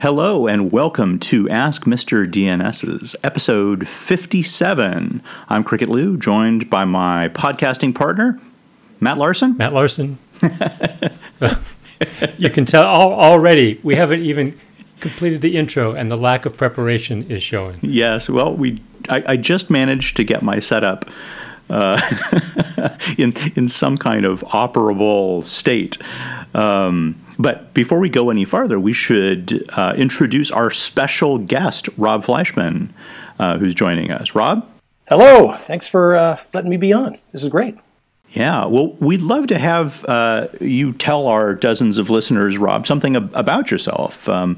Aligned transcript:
Hello 0.00 0.46
and 0.46 0.70
welcome 0.70 1.18
to 1.18 1.48
Ask 1.48 1.82
Mr. 1.82 2.24
DNS's 2.24 3.16
episode 3.24 3.88
57. 3.88 5.20
I'm 5.48 5.64
Cricket 5.64 5.88
Liu, 5.88 6.16
joined 6.16 6.70
by 6.70 6.84
my 6.84 7.30
podcasting 7.30 7.96
partner, 7.96 8.38
Matt 9.00 9.18
Larson. 9.18 9.56
Matt 9.56 9.72
Larson. 9.72 10.20
you 12.38 12.48
can 12.48 12.64
tell 12.64 12.84
already 12.84 13.80
we 13.82 13.96
haven't 13.96 14.22
even 14.22 14.56
completed 15.00 15.40
the 15.40 15.56
intro, 15.56 15.94
and 15.96 16.12
the 16.12 16.16
lack 16.16 16.46
of 16.46 16.56
preparation 16.56 17.28
is 17.28 17.42
showing. 17.42 17.80
Yes, 17.82 18.30
well, 18.30 18.54
we 18.54 18.80
I, 19.08 19.24
I 19.26 19.36
just 19.36 19.68
managed 19.68 20.16
to 20.18 20.22
get 20.22 20.42
my 20.42 20.60
setup 20.60 21.06
uh, 21.68 22.00
in 23.18 23.34
in 23.56 23.66
some 23.66 23.98
kind 23.98 24.24
of 24.24 24.42
operable 24.42 25.42
state. 25.42 25.98
Um, 26.54 27.16
but 27.38 27.72
before 27.74 27.98
we 27.98 28.08
go 28.08 28.30
any 28.30 28.44
farther, 28.44 28.80
we 28.80 28.92
should 28.92 29.64
uh, 29.70 29.94
introduce 29.96 30.50
our 30.50 30.70
special 30.70 31.38
guest, 31.38 31.88
Rob 31.96 32.22
Fleischman, 32.22 32.90
uh, 33.38 33.58
who's 33.58 33.74
joining 33.74 34.10
us. 34.10 34.34
Rob? 34.34 34.68
Hello. 35.08 35.56
Thanks 35.56 35.86
for 35.88 36.16
uh, 36.16 36.40
letting 36.52 36.70
me 36.70 36.76
be 36.76 36.92
on. 36.92 37.16
This 37.32 37.42
is 37.42 37.48
great. 37.48 37.76
Yeah, 38.30 38.66
well, 38.66 38.92
we'd 39.00 39.22
love 39.22 39.46
to 39.46 39.58
have 39.58 40.04
uh, 40.06 40.48
you 40.60 40.92
tell 40.92 41.26
our 41.26 41.54
dozens 41.54 41.96
of 41.96 42.10
listeners, 42.10 42.58
Rob, 42.58 42.86
something 42.86 43.16
ab- 43.16 43.30
about 43.34 43.70
yourself. 43.70 44.28
Um, 44.28 44.56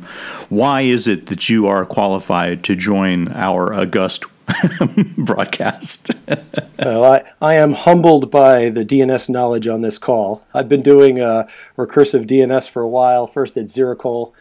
why 0.48 0.80
is 0.80 1.06
it 1.06 1.26
that 1.26 1.48
you 1.48 1.68
are 1.68 1.86
qualified 1.86 2.64
to 2.64 2.74
join 2.74 3.28
our 3.28 3.72
august 3.72 4.24
broadcast. 5.18 6.10
well, 6.78 7.04
I, 7.04 7.24
I 7.40 7.54
am 7.54 7.72
humbled 7.72 8.30
by 8.30 8.70
the 8.70 8.84
DNS 8.84 9.28
knowledge 9.28 9.66
on 9.66 9.80
this 9.80 9.98
call. 9.98 10.46
I've 10.54 10.68
been 10.68 10.82
doing 10.82 11.20
uh, 11.20 11.48
recursive 11.76 12.26
DNS 12.26 12.68
for 12.68 12.82
a 12.82 12.88
while, 12.88 13.26
first 13.26 13.56
at 13.56 13.66
Xerocole 13.66 14.32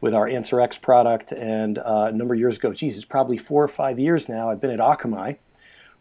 with 0.00 0.14
our 0.14 0.28
AnswerX 0.28 0.80
product, 0.80 1.32
and 1.32 1.78
uh, 1.78 2.08
a 2.08 2.12
number 2.12 2.34
of 2.34 2.40
years 2.40 2.58
ago, 2.58 2.72
geez, 2.72 2.96
it's 2.96 3.04
probably 3.04 3.38
four 3.38 3.64
or 3.64 3.68
five 3.68 3.98
years 3.98 4.28
now, 4.28 4.50
I've 4.50 4.60
been 4.60 4.70
at 4.70 4.78
Akamai, 4.78 5.38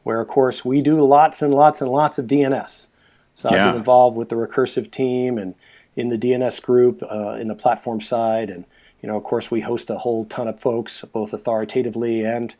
where, 0.03 0.19
of 0.19 0.27
course, 0.27 0.65
we 0.65 0.81
do 0.81 1.01
lots 1.01 1.41
and 1.41 1.53
lots 1.53 1.81
and 1.81 1.89
lots 1.89 2.17
of 2.17 2.27
DNS. 2.27 2.87
So 3.35 3.49
yeah. 3.49 3.67
I've 3.67 3.71
been 3.71 3.79
involved 3.79 4.17
with 4.17 4.29
the 4.29 4.35
recursive 4.35 4.91
team 4.91 5.37
and 5.37 5.55
in 5.95 6.09
the 6.09 6.17
DNS 6.17 6.61
group, 6.61 7.01
uh, 7.03 7.37
in 7.39 7.47
the 7.47 7.55
platform 7.55 8.01
side, 8.01 8.49
and 8.49 8.65
you 9.01 9.07
know, 9.07 9.17
of 9.17 9.23
course, 9.23 9.51
we 9.51 9.61
host 9.61 9.89
a 9.89 9.99
whole 9.99 10.25
ton 10.25 10.47
of 10.47 10.59
folks, 10.59 11.01
both 11.13 11.31
authoritatively 11.31 12.25
and 12.25 12.55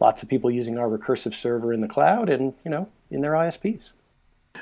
lots 0.00 0.22
of 0.22 0.28
people 0.28 0.50
using 0.50 0.78
our 0.78 0.88
recursive 0.88 1.34
server 1.34 1.72
in 1.72 1.80
the 1.80 1.88
cloud 1.88 2.28
and 2.28 2.54
you 2.64 2.70
know 2.70 2.88
in 3.10 3.20
their 3.20 3.32
ISPs. 3.32 3.92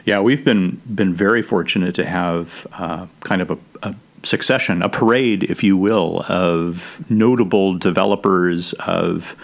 Yeah, 0.04 0.20
we've 0.20 0.44
been 0.44 0.80
been 0.92 1.12
very 1.12 1.42
fortunate 1.42 1.94
to 1.96 2.06
have 2.06 2.66
uh, 2.72 3.06
kind 3.20 3.42
of 3.42 3.50
a, 3.50 3.58
a, 3.82 3.94
succession, 4.22 4.82
a 4.82 4.88
parade, 4.88 5.44
if 5.44 5.62
you 5.62 5.76
will, 5.76 6.24
of 6.28 7.04
notable 7.08 7.78
developers 7.78 8.72
of 8.74 9.36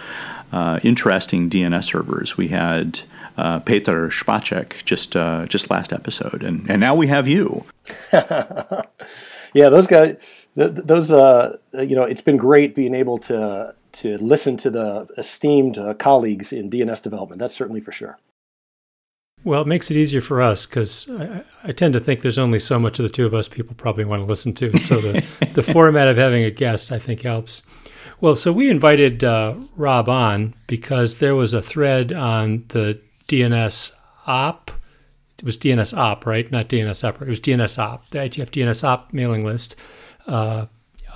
uh, 0.53 0.81
interesting 0.83 1.49
DNS 1.49 1.85
servers. 1.85 2.37
We 2.37 2.49
had 2.49 3.01
uh, 3.37 3.61
Petr 3.61 4.11
Špaček 4.11 4.85
just 4.85 5.17
uh, 5.17 5.47
just 5.47 5.71
last 5.71 5.93
episode, 5.93 6.43
and 6.43 6.69
and 6.71 6.81
now 6.81 6.95
we 6.95 7.07
have 7.07 7.27
you. 7.27 7.65
yeah, 8.13 9.69
those 9.69 9.87
guys, 9.87 10.17
those 10.55 11.11
uh, 11.11 11.57
you 11.73 11.97
know, 11.97 12.05
it's 12.05 12.21
been 12.21 12.37
great 12.37 12.75
being 12.75 12.95
able 12.95 13.19
to 13.19 13.75
to 13.93 14.17
listen 14.19 14.57
to 14.59 14.71
the 14.71 15.07
esteemed 15.17 15.79
uh, 15.79 15.95
colleagues 15.95 16.53
in 16.53 16.71
DNS 16.71 17.03
development. 17.03 17.39
That's 17.39 17.55
certainly 17.55 17.81
for 17.81 17.93
sure. 17.93 18.19
Well, 19.45 19.63
it 19.63 19.67
makes 19.67 19.91
it 19.91 19.97
easier 19.97 20.21
for 20.21 20.41
us 20.41 20.67
because 20.67 21.11
I, 21.11 21.43
I, 21.65 21.73
tend 21.73 21.95
to 21.95 22.01
think 22.01 22.21
there's 22.21 22.39
only 22.39 22.61
so 22.61 22.79
much 22.79 23.01
of 23.01 23.03
the 23.03 23.09
two 23.09 23.27
of 23.27 23.35
us 23.35 23.49
people 23.49 23.75
probably 23.75 24.05
want 24.05 24.23
to 24.23 24.27
listen 24.27 24.55
to. 24.55 24.79
So 24.79 25.01
the, 25.01 25.25
the 25.55 25.65
format 25.65 26.07
of 26.07 26.17
having 26.17 26.45
a 26.45 26.51
guest, 26.51 26.93
I 26.93 26.99
think, 27.01 27.23
helps. 27.23 27.63
Well, 28.21 28.37
so 28.37 28.53
we 28.53 28.71
invited 28.71 29.25
uh, 29.25 29.55
Rob 29.75 30.09
on 30.09 30.55
because 30.69 31.17
there 31.17 31.35
was 31.35 31.55
a 31.55 31.63
thread 31.63 32.13
on 32.13 32.65
the 32.69 33.01
DNS 33.27 33.93
op. 34.29 34.71
It 35.39 35.45
was 35.45 35.57
DNS 35.57 35.97
op, 35.97 36.25
right? 36.25 36.49
Not 36.53 36.69
DNS 36.69 37.03
op. 37.03 37.21
It 37.21 37.29
was 37.29 37.41
DNS 37.41 37.79
op, 37.79 38.09
the 38.11 38.19
IETF 38.19 38.51
DNS 38.51 38.85
op 38.85 39.13
mailing 39.13 39.45
list 39.45 39.75
uh, 40.29 40.67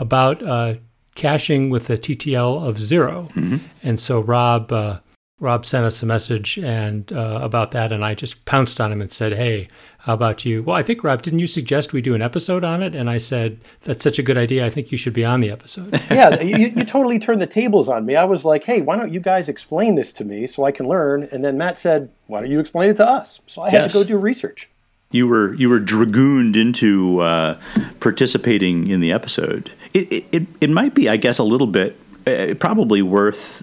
about 0.01 0.43
uh, 0.43 0.75
caching 1.17 1.71
with 1.71 1.91
a 1.91 1.97
TTL 1.97 2.67
of 2.67 2.81
0 2.81 3.31
mm-hmm. 3.35 3.57
And 3.83 3.99
so 3.99 4.21
Rob 4.21 4.73
uh, 4.73 5.01
Rob 5.39 5.67
sent 5.67 5.85
us 5.85 6.03
a 6.03 6.07
message 6.07 6.57
and 6.57 7.13
uh, 7.13 7.41
about 7.43 7.73
that, 7.73 7.93
and 7.93 8.03
I 8.03 8.15
just 8.15 8.47
pounced 8.47 8.81
on 8.81 8.91
him 8.91 9.03
and 9.03 9.13
said, 9.13 9.35
"Hey, 9.35 9.69
how 9.99 10.15
about 10.15 10.47
you?" 10.47 10.63
Well, 10.63 10.77
I 10.77 10.83
think 10.83 11.05
Rob, 11.05 11.21
didn't 11.21 11.41
you 11.41 11.47
suggest 11.47 11.93
we 11.93 12.01
do 12.01 12.15
an 12.15 12.23
episode 12.23 12.65
on 12.65 12.83
it? 12.83 12.95
And 12.95 13.11
I 13.11 13.19
said, 13.19 13.61
"That's 13.83 14.03
such 14.03 14.19
a 14.19 14.23
good 14.23 14.39
idea. 14.39 14.65
I 14.65 14.71
think 14.71 14.91
you 14.91 14.97
should 14.97 15.13
be 15.13 15.27
on 15.27 15.41
the 15.41 15.51
episode." 15.51 15.93
yeah, 16.11 16.41
you, 16.41 16.73
you 16.75 16.85
totally 16.85 17.19
turned 17.19 17.43
the 17.43 17.47
tables 17.47 17.87
on 17.87 18.07
me. 18.07 18.17
I 18.17 18.25
was 18.25 18.47
like, 18.47 18.65
"Hey, 18.65 18.81
why 18.81 18.97
don't 18.97 19.13
you 19.13 19.21
guys 19.21 19.51
explain 19.51 19.95
this 19.95 20.15
to 20.15 20.25
me 20.25 20.47
so 20.47 20.65
I 20.65 20.73
can 20.73 20.89
learn?" 20.89 21.29
And 21.31 21.45
then 21.45 21.59
Matt 21.59 21.77
said, 21.77 22.09
"Why 22.29 22.41
don't 22.41 22.51
you 22.51 22.59
explain 22.59 22.89
it 22.89 22.97
to 22.97 23.07
us?" 23.07 23.41
So 23.47 23.61
I 23.61 23.69
had 23.69 23.83
yes. 23.83 23.93
to 23.93 23.99
go 23.99 24.05
do 24.05 24.17
research 24.17 24.71
you 25.11 25.29
were 25.29 25.55
you 25.55 25.69
were 25.69 25.79
dragooned 25.79 26.57
into 26.57 27.21
uh, 27.21 27.59
participating 28.01 28.89
in 28.89 29.01
the 29.01 29.13
episode. 29.13 29.71
It, 29.95 30.27
it 30.33 30.47
it 30.61 30.71
might 30.71 30.95
be, 30.95 31.09
I 31.09 31.17
guess, 31.17 31.39
a 31.39 31.45
little 31.45 31.67
bit 31.67 31.99
uh, 32.27 32.55
probably 32.59 33.03
worth 33.03 33.63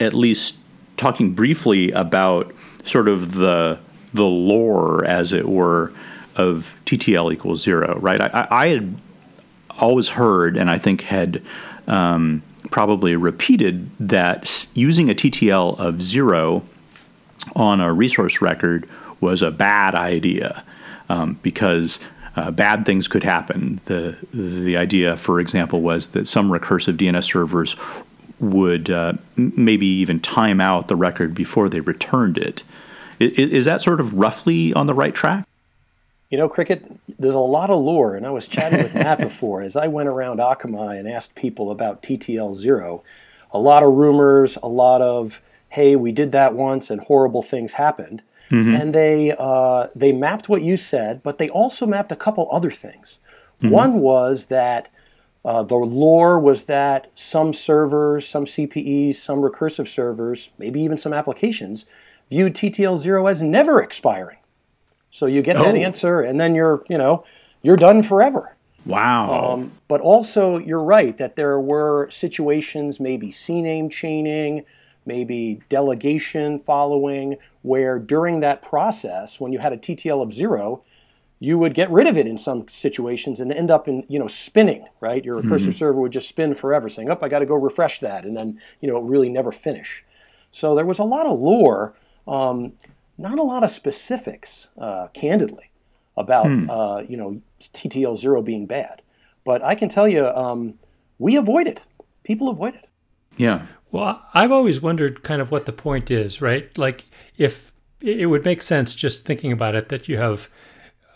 at 0.00 0.14
least 0.14 0.56
talking 0.96 1.34
briefly 1.34 1.90
about 1.90 2.52
sort 2.84 3.08
of 3.08 3.34
the 3.34 3.78
the 4.12 4.24
lore, 4.24 5.04
as 5.04 5.32
it 5.32 5.48
were, 5.48 5.92
of 6.36 6.78
TTL 6.86 7.32
equals 7.32 7.62
zero. 7.62 7.98
Right? 7.98 8.20
I, 8.20 8.46
I 8.50 8.68
had 8.68 8.94
always 9.78 10.10
heard, 10.10 10.56
and 10.56 10.70
I 10.70 10.78
think 10.78 11.02
had. 11.02 11.42
Um, 11.86 12.42
probably 12.70 13.14
repeated 13.14 13.88
that 14.00 14.66
using 14.74 15.08
a 15.08 15.14
TTL 15.14 15.78
of 15.78 16.02
zero 16.02 16.64
on 17.54 17.80
a 17.80 17.92
resource 17.92 18.40
record 18.40 18.88
was 19.20 19.42
a 19.42 19.50
bad 19.50 19.94
idea 19.94 20.64
um, 21.08 21.38
because 21.42 22.00
uh, 22.36 22.50
bad 22.50 22.84
things 22.84 23.08
could 23.08 23.22
happen. 23.22 23.80
The 23.84 24.16
the 24.32 24.76
idea, 24.76 25.16
for 25.16 25.40
example, 25.40 25.82
was 25.82 26.08
that 26.08 26.26
some 26.26 26.50
recursive 26.50 26.96
DNS 26.96 27.24
servers 27.24 27.76
would 28.40 28.90
uh, 28.90 29.14
maybe 29.36 29.86
even 29.86 30.20
time 30.20 30.60
out 30.60 30.88
the 30.88 30.96
record 30.96 31.34
before 31.34 31.68
they 31.68 31.80
returned 31.80 32.36
it. 32.36 32.62
Is, 33.20 33.50
is 33.50 33.64
that 33.64 33.80
sort 33.80 34.00
of 34.00 34.14
roughly 34.14 34.72
on 34.74 34.86
the 34.86 34.94
right 34.94 35.14
track? 35.14 35.46
You 36.30 36.38
know, 36.38 36.48
Cricket, 36.48 36.84
there's 37.18 37.34
a 37.34 37.38
lot 37.38 37.70
of 37.70 37.80
lore, 37.80 38.16
and 38.16 38.26
I 38.26 38.30
was 38.30 38.48
chatting 38.48 38.82
with 38.82 38.94
Matt 38.94 39.18
before 39.20 39.62
as 39.62 39.76
I 39.76 39.86
went 39.86 40.08
around 40.08 40.40
Akamai 40.40 40.98
and 40.98 41.08
asked 41.08 41.36
people 41.36 41.70
about 41.70 42.02
TTL 42.02 42.56
zero. 42.56 43.04
A 43.52 43.58
lot 43.58 43.84
of 43.84 43.92
rumors, 43.92 44.58
a 44.62 44.66
lot 44.66 45.00
of, 45.00 45.40
hey, 45.68 45.94
we 45.94 46.10
did 46.10 46.32
that 46.32 46.54
once 46.54 46.90
and 46.90 47.00
horrible 47.00 47.42
things 47.42 47.74
happened. 47.74 48.22
Mm-hmm. 48.50 48.74
And 48.74 48.94
they 48.94 49.34
uh, 49.38 49.88
they 49.94 50.12
mapped 50.12 50.48
what 50.48 50.62
you 50.62 50.76
said, 50.76 51.22
but 51.22 51.38
they 51.38 51.48
also 51.48 51.86
mapped 51.86 52.12
a 52.12 52.16
couple 52.16 52.48
other 52.50 52.70
things. 52.70 53.18
Mm-hmm. 53.62 53.70
One 53.70 54.00
was 54.00 54.46
that 54.46 54.88
uh, 55.44 55.62
the 55.62 55.76
lore 55.76 56.38
was 56.38 56.64
that 56.64 57.10
some 57.14 57.52
servers, 57.52 58.26
some 58.26 58.44
CPEs, 58.44 59.16
some 59.16 59.40
recursive 59.40 59.88
servers, 59.88 60.50
maybe 60.58 60.80
even 60.80 60.96
some 60.96 61.12
applications, 61.12 61.86
viewed 62.30 62.54
TTL 62.54 62.98
zero 62.98 63.26
as 63.26 63.42
never 63.42 63.82
expiring. 63.82 64.38
So 65.10 65.26
you 65.26 65.42
get 65.42 65.56
oh. 65.56 65.64
that 65.64 65.74
answer, 65.74 66.20
and 66.20 66.40
then 66.40 66.54
you're 66.54 66.84
you 66.88 66.98
know 66.98 67.24
you're 67.62 67.76
done 67.76 68.02
forever. 68.02 68.54
Wow. 68.86 69.52
Um, 69.52 69.72
but 69.88 70.00
also, 70.00 70.58
you're 70.58 70.82
right 70.82 71.16
that 71.16 71.36
there 71.36 71.58
were 71.58 72.10
situations, 72.10 73.00
maybe 73.00 73.28
CNAME 73.28 73.90
chaining, 73.90 74.64
maybe 75.06 75.60
delegation 75.68 76.58
following, 76.58 77.36
where 77.64 77.98
during 77.98 78.40
that 78.40 78.60
process, 78.60 79.40
when 79.40 79.50
you 79.50 79.58
had 79.58 79.72
a 79.72 79.78
TTL 79.78 80.22
of 80.22 80.34
zero, 80.34 80.82
you 81.40 81.56
would 81.58 81.72
get 81.72 81.90
rid 81.90 82.06
of 82.06 82.18
it 82.18 82.26
in 82.26 82.36
some 82.36 82.68
situations 82.68 83.40
and 83.40 83.50
end 83.50 83.70
up 83.70 83.88
in 83.88 84.04
you 84.06 84.18
know 84.18 84.28
spinning 84.28 84.86
right? 85.00 85.24
Your 85.24 85.40
recursive 85.40 85.60
mm-hmm. 85.60 85.70
server 85.70 86.00
would 86.00 86.12
just 86.12 86.28
spin 86.28 86.54
forever 86.54 86.88
saying 86.90 87.10
oh 87.10 87.18
i 87.22 87.28
got 87.28 87.38
to 87.38 87.46
go 87.46 87.54
refresh 87.54 88.00
that 88.00 88.24
and 88.24 88.36
then 88.36 88.60
you 88.80 88.88
know 88.88 89.00
really 89.00 89.30
never 89.30 89.50
finish. 89.50 90.04
So 90.50 90.74
there 90.74 90.84
was 90.84 90.98
a 90.98 91.04
lot 91.04 91.26
of 91.26 91.38
lore 91.38 91.94
um, 92.28 92.74
not 93.16 93.38
a 93.38 93.42
lot 93.42 93.64
of 93.64 93.70
specifics 93.70 94.68
uh, 94.78 95.08
candidly 95.14 95.70
about 96.18 96.46
hmm. 96.46 96.68
uh, 96.68 97.00
you 97.00 97.16
know 97.16 97.40
ttl 97.60 98.14
0 98.14 98.42
being 98.42 98.66
bad. 98.66 99.00
But 99.42 99.64
i 99.64 99.74
can 99.74 99.88
tell 99.88 100.06
you 100.06 100.26
um, 100.28 100.74
we 101.18 101.34
avoid 101.36 101.66
it. 101.66 101.80
People 102.24 102.50
avoid 102.50 102.74
it. 102.74 102.88
Yeah 103.38 103.66
well, 103.94 104.20
I've 104.34 104.50
always 104.50 104.80
wondered 104.80 105.22
kind 105.22 105.40
of 105.40 105.52
what 105.52 105.66
the 105.66 105.72
point 105.72 106.10
is, 106.10 106.42
right? 106.42 106.76
Like 106.76 107.04
if 107.38 107.72
it 108.00 108.26
would 108.26 108.44
make 108.44 108.60
sense 108.60 108.92
just 108.92 109.24
thinking 109.24 109.52
about 109.52 109.76
it 109.76 109.88
that 109.88 110.08
you 110.08 110.18
have 110.18 110.50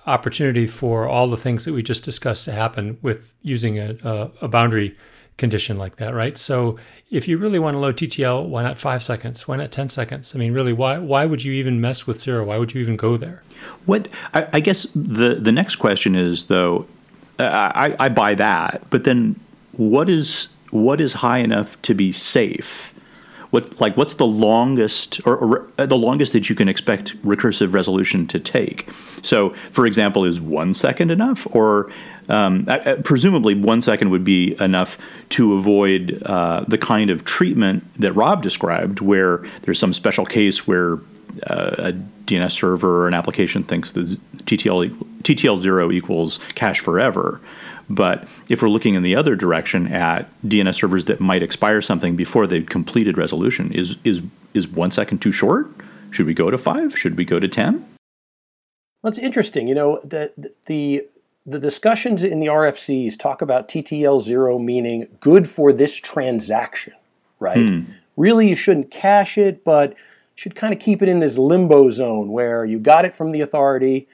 opportunity 0.07 0.69
for 0.69 1.09
all 1.09 1.27
the 1.27 1.37
things 1.37 1.65
that 1.65 1.73
we 1.73 1.83
just 1.83 2.05
discussed 2.05 2.45
to 2.45 2.53
happen 2.53 2.97
with 3.03 3.35
using 3.43 3.81
a, 3.81 3.97
a, 4.05 4.31
a 4.43 4.49
boundary 4.49 4.97
condition 5.39 5.77
like 5.77 5.97
that, 5.97 6.15
right? 6.15 6.39
So 6.39 6.79
if 7.11 7.27
you 7.27 7.37
really 7.37 7.59
want 7.59 7.75
to 7.75 7.81
load 7.81 7.97
TTL, 7.97 8.47
why 8.49 8.63
not 8.63 8.79
five 8.79 9.03
seconds? 9.03 9.49
Why 9.49 9.57
not 9.57 9.73
10 9.73 9.89
seconds? 9.89 10.37
I 10.37 10.39
mean, 10.39 10.53
really, 10.53 10.73
why, 10.73 10.99
why 10.99 11.27
would 11.27 11.43
you 11.43 11.53
even 11.55 11.81
mess 11.81 12.07
with 12.07 12.21
zero? 12.21 12.45
Why 12.45 12.59
would 12.59 12.75
you 12.75 12.81
even 12.81 12.95
go 12.95 13.17
there? 13.17 13.43
What 13.87 14.07
I, 14.33 14.47
I 14.53 14.61
guess 14.61 14.87
the, 14.95 15.35
the 15.35 15.51
next 15.51 15.77
question 15.77 16.15
is, 16.15 16.45
though, 16.45 16.87
I, 17.41 17.97
I 17.99 18.09
buy 18.09 18.37
that, 18.37 18.85
but 18.89 19.03
then 19.03 19.41
what 19.73 20.09
is 20.09 20.49
what 20.70 21.00
is 21.00 21.15
high 21.15 21.38
enough 21.38 21.81
to 21.82 21.94
be 21.94 22.12
safe? 22.12 22.94
What 23.50 23.81
like 23.81 23.97
what's 23.97 24.15
the 24.15 24.26
longest 24.26 25.20
or, 25.26 25.37
or, 25.37 25.69
uh, 25.79 25.87
the 25.87 25.97
longest 25.97 26.35
that 26.35 26.50
you 26.50 26.55
can 26.55 26.69
expect 26.69 27.20
recursive 27.23 27.73
resolution 27.73 28.26
to 28.26 28.38
take? 28.38 28.91
So, 29.23 29.50
for 29.70 29.87
example, 29.87 30.25
is 30.26 30.38
one 30.38 30.75
second 30.75 31.11
enough, 31.11 31.47
or 31.55 31.91
um, 32.29 32.67
uh, 32.69 32.97
presumably 33.05 33.55
one 33.55 33.81
second 33.81 34.11
would 34.11 34.25
be 34.25 34.55
enough 34.61 34.99
to 35.31 35.55
avoid 35.55 36.23
uh, 36.26 36.65
the 36.69 36.76
kind 36.76 37.09
of 37.09 37.25
treatment 37.25 37.85
that 37.94 38.12
Rob 38.12 38.43
described, 38.43 39.00
where 39.00 39.38
there's 39.62 39.79
some 39.79 39.94
special 39.94 40.26
case 40.26 40.67
where 40.67 40.99
uh, 41.47 41.75
a 41.79 41.93
DNS 42.26 42.53
server 42.53 43.03
or 43.03 43.09
an 43.09 43.14
application 43.14 43.62
thinks 43.62 43.93
that 43.93 44.06
TTL 44.44 44.91
TTL 45.23 45.61
zero 45.61 45.91
equals 45.91 46.38
cache 46.55 46.81
forever. 46.81 47.41
But 47.90 48.29
if 48.49 48.61
we're 48.61 48.69
looking 48.69 48.94
in 48.94 49.02
the 49.02 49.17
other 49.17 49.35
direction 49.35 49.87
at 49.87 50.29
DNS 50.43 50.75
servers 50.75 51.06
that 51.06 51.20
might 51.20 51.43
expire 51.43 51.81
something 51.81 52.17
before 52.17 52.46
they've 52.46 52.67
completed 52.67 53.17
resolution, 53.17 53.73
is 53.73 53.96
is 54.05 54.23
is 54.55 54.69
one 54.69 54.90
second 54.90 55.19
too 55.19 55.32
short? 55.32 55.69
Should 56.11 56.26
we 56.26 56.35
go 56.35 56.50
to 56.50 56.58
five? 56.58 56.99
Should 56.99 57.17
we 57.17 57.25
go 57.25 57.40
to 57.40 57.49
ten? 57.49 57.87
Well, 59.02 59.11
it's 59.11 59.19
interesting. 59.19 59.69
You 59.69 59.75
know, 59.75 60.00
the 60.05 60.32
the 60.67 61.06
the 61.46 61.58
discussions 61.58 62.23
in 62.23 62.40
the 62.40 62.46
RFCs 62.46 63.19
talk 63.19 63.40
about 63.40 63.69
TTL 63.69 64.20
zero 64.20 64.58
meaning 64.58 65.08
good 65.20 65.49
for 65.49 65.73
this 65.73 65.94
transaction, 65.94 66.93
right? 67.40 67.56
Hmm. 67.56 67.93
Really, 68.17 68.49
you 68.49 68.56
shouldn't 68.56 68.90
cache 68.90 69.38
it, 69.38 69.64
but 69.64 69.94
should 70.35 70.55
kind 70.55 70.75
of 70.75 70.81
keep 70.81 71.02
it 71.02 71.08
in 71.08 71.20
this 71.20 71.38
limbo 71.38 71.90
zone 71.90 72.31
where 72.31 72.64
you 72.64 72.79
got 72.79 73.05
it 73.05 73.14
from 73.14 73.32
the 73.32 73.40
authority 73.40 74.06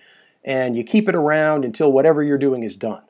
and 0.44 0.76
you 0.76 0.84
keep 0.84 1.08
it 1.08 1.14
around 1.14 1.64
until 1.64 1.90
whatever 1.90 2.22
you're 2.22 2.38
doing 2.38 2.62
is 2.62 2.76
done. 2.76 3.02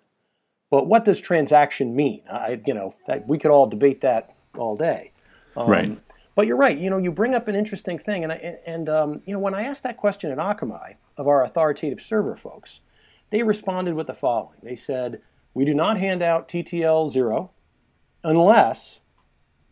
But 0.75 0.89
what 0.89 1.05
does 1.05 1.21
transaction 1.21 1.95
mean? 1.95 2.23
I, 2.29 2.61
you 2.67 2.75
know, 2.75 2.97
that, 3.07 3.29
we 3.29 3.39
could 3.39 3.53
all 3.53 3.69
debate 3.69 4.01
that 4.01 4.35
all 4.59 4.77
day. 4.77 5.13
Um, 5.57 5.71
right. 5.71 5.99
But 6.35 6.49
you're 6.49 6.57
right. 6.57 6.77
You 6.77 6.91
know, 6.91 6.99
you 6.99 7.13
bring 7.13 7.33
up 7.33 7.47
an 7.47 7.55
interesting 7.55 7.97
thing, 7.97 8.25
and 8.25 8.33
I, 8.33 8.59
and 8.67 8.89
um, 8.89 9.23
you 9.25 9.33
know, 9.33 9.39
when 9.39 9.55
I 9.55 9.63
asked 9.63 9.85
that 9.85 9.97
question 9.97 10.33
at 10.33 10.39
Akamai 10.39 10.97
of 11.17 11.29
our 11.29 11.45
authoritative 11.45 12.01
server 12.01 12.35
folks, 12.35 12.81
they 13.31 13.45
responded 13.45 13.95
with 13.95 14.09
the 14.09 14.15
following. 14.15 14.59
They 14.65 14.75
said, 14.75 15.23
"We 15.55 15.65
do 15.65 15.75
not 15.75 15.97
hand 15.97 16.25
out 16.25 16.49
TTL 16.49 17.09
zero 17.09 17.53
unless 18.25 18.99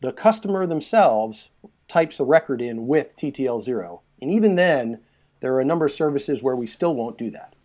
the 0.03 0.13
customer 0.13 0.69
themselves 0.69 1.49
types 1.89 2.17
the 2.17 2.25
record 2.25 2.63
in 2.63 2.87
with 2.87 3.17
TTL 3.17 3.61
zero, 3.61 4.03
and 4.21 4.31
even 4.31 4.55
then, 4.55 5.01
there 5.41 5.53
are 5.53 5.61
a 5.61 5.65
number 5.65 5.87
of 5.87 5.91
services 5.91 6.45
where 6.45 6.55
we 6.55 6.69
still 6.69 6.95
won't 6.95 7.19
do 7.19 7.29
that. 7.33 7.57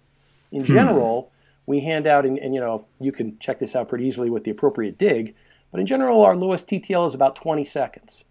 In 0.52 0.62
hmm. 0.62 0.74
general." 0.74 1.32
We 1.68 1.82
hand 1.82 2.08
out, 2.08 2.26
and, 2.26 2.40
and, 2.40 2.56
you 2.56 2.60
know, 2.60 2.88
you 3.00 3.12
can 3.12 3.38
check 3.40 3.60
this 3.60 3.76
out 3.76 3.90
pretty 3.90 4.06
easily 4.06 4.32
with 4.32 4.46
the 4.46 4.52
appropriate 4.52 4.98
dig, 4.98 5.36
but 5.72 5.80
in 5.80 5.86
general, 5.86 6.24
our 6.24 6.36
lowest 6.36 6.68
TTL 6.68 7.06
is 7.06 7.14
about 7.14 7.36
20 7.36 7.64
seconds. 7.64 8.24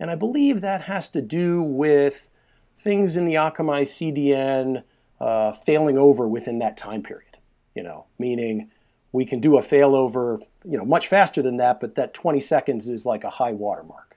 And 0.00 0.10
I 0.10 0.16
believe 0.16 0.60
that 0.60 0.82
has 0.82 1.08
to 1.10 1.22
do 1.22 1.62
with 1.62 2.30
things 2.76 3.16
in 3.16 3.24
the 3.24 3.34
Akamai 3.34 3.82
CDN 3.82 4.82
uh, 5.20 5.52
failing 5.52 5.96
over 5.96 6.28
within 6.28 6.58
that 6.58 6.76
time 6.76 7.02
period, 7.02 7.38
you 7.74 7.82
know, 7.82 8.06
meaning 8.18 8.70
we 9.12 9.24
can 9.24 9.40
do 9.40 9.56
a 9.56 9.62
failover, 9.62 10.40
you 10.64 10.76
know, 10.76 10.84
much 10.84 11.08
faster 11.08 11.42
than 11.42 11.56
that, 11.56 11.80
but 11.80 11.94
that 11.94 12.12
20 12.12 12.40
seconds 12.40 12.88
is 12.88 13.06
like 13.06 13.24
a 13.24 13.30
high 13.30 13.52
watermark. 13.52 14.16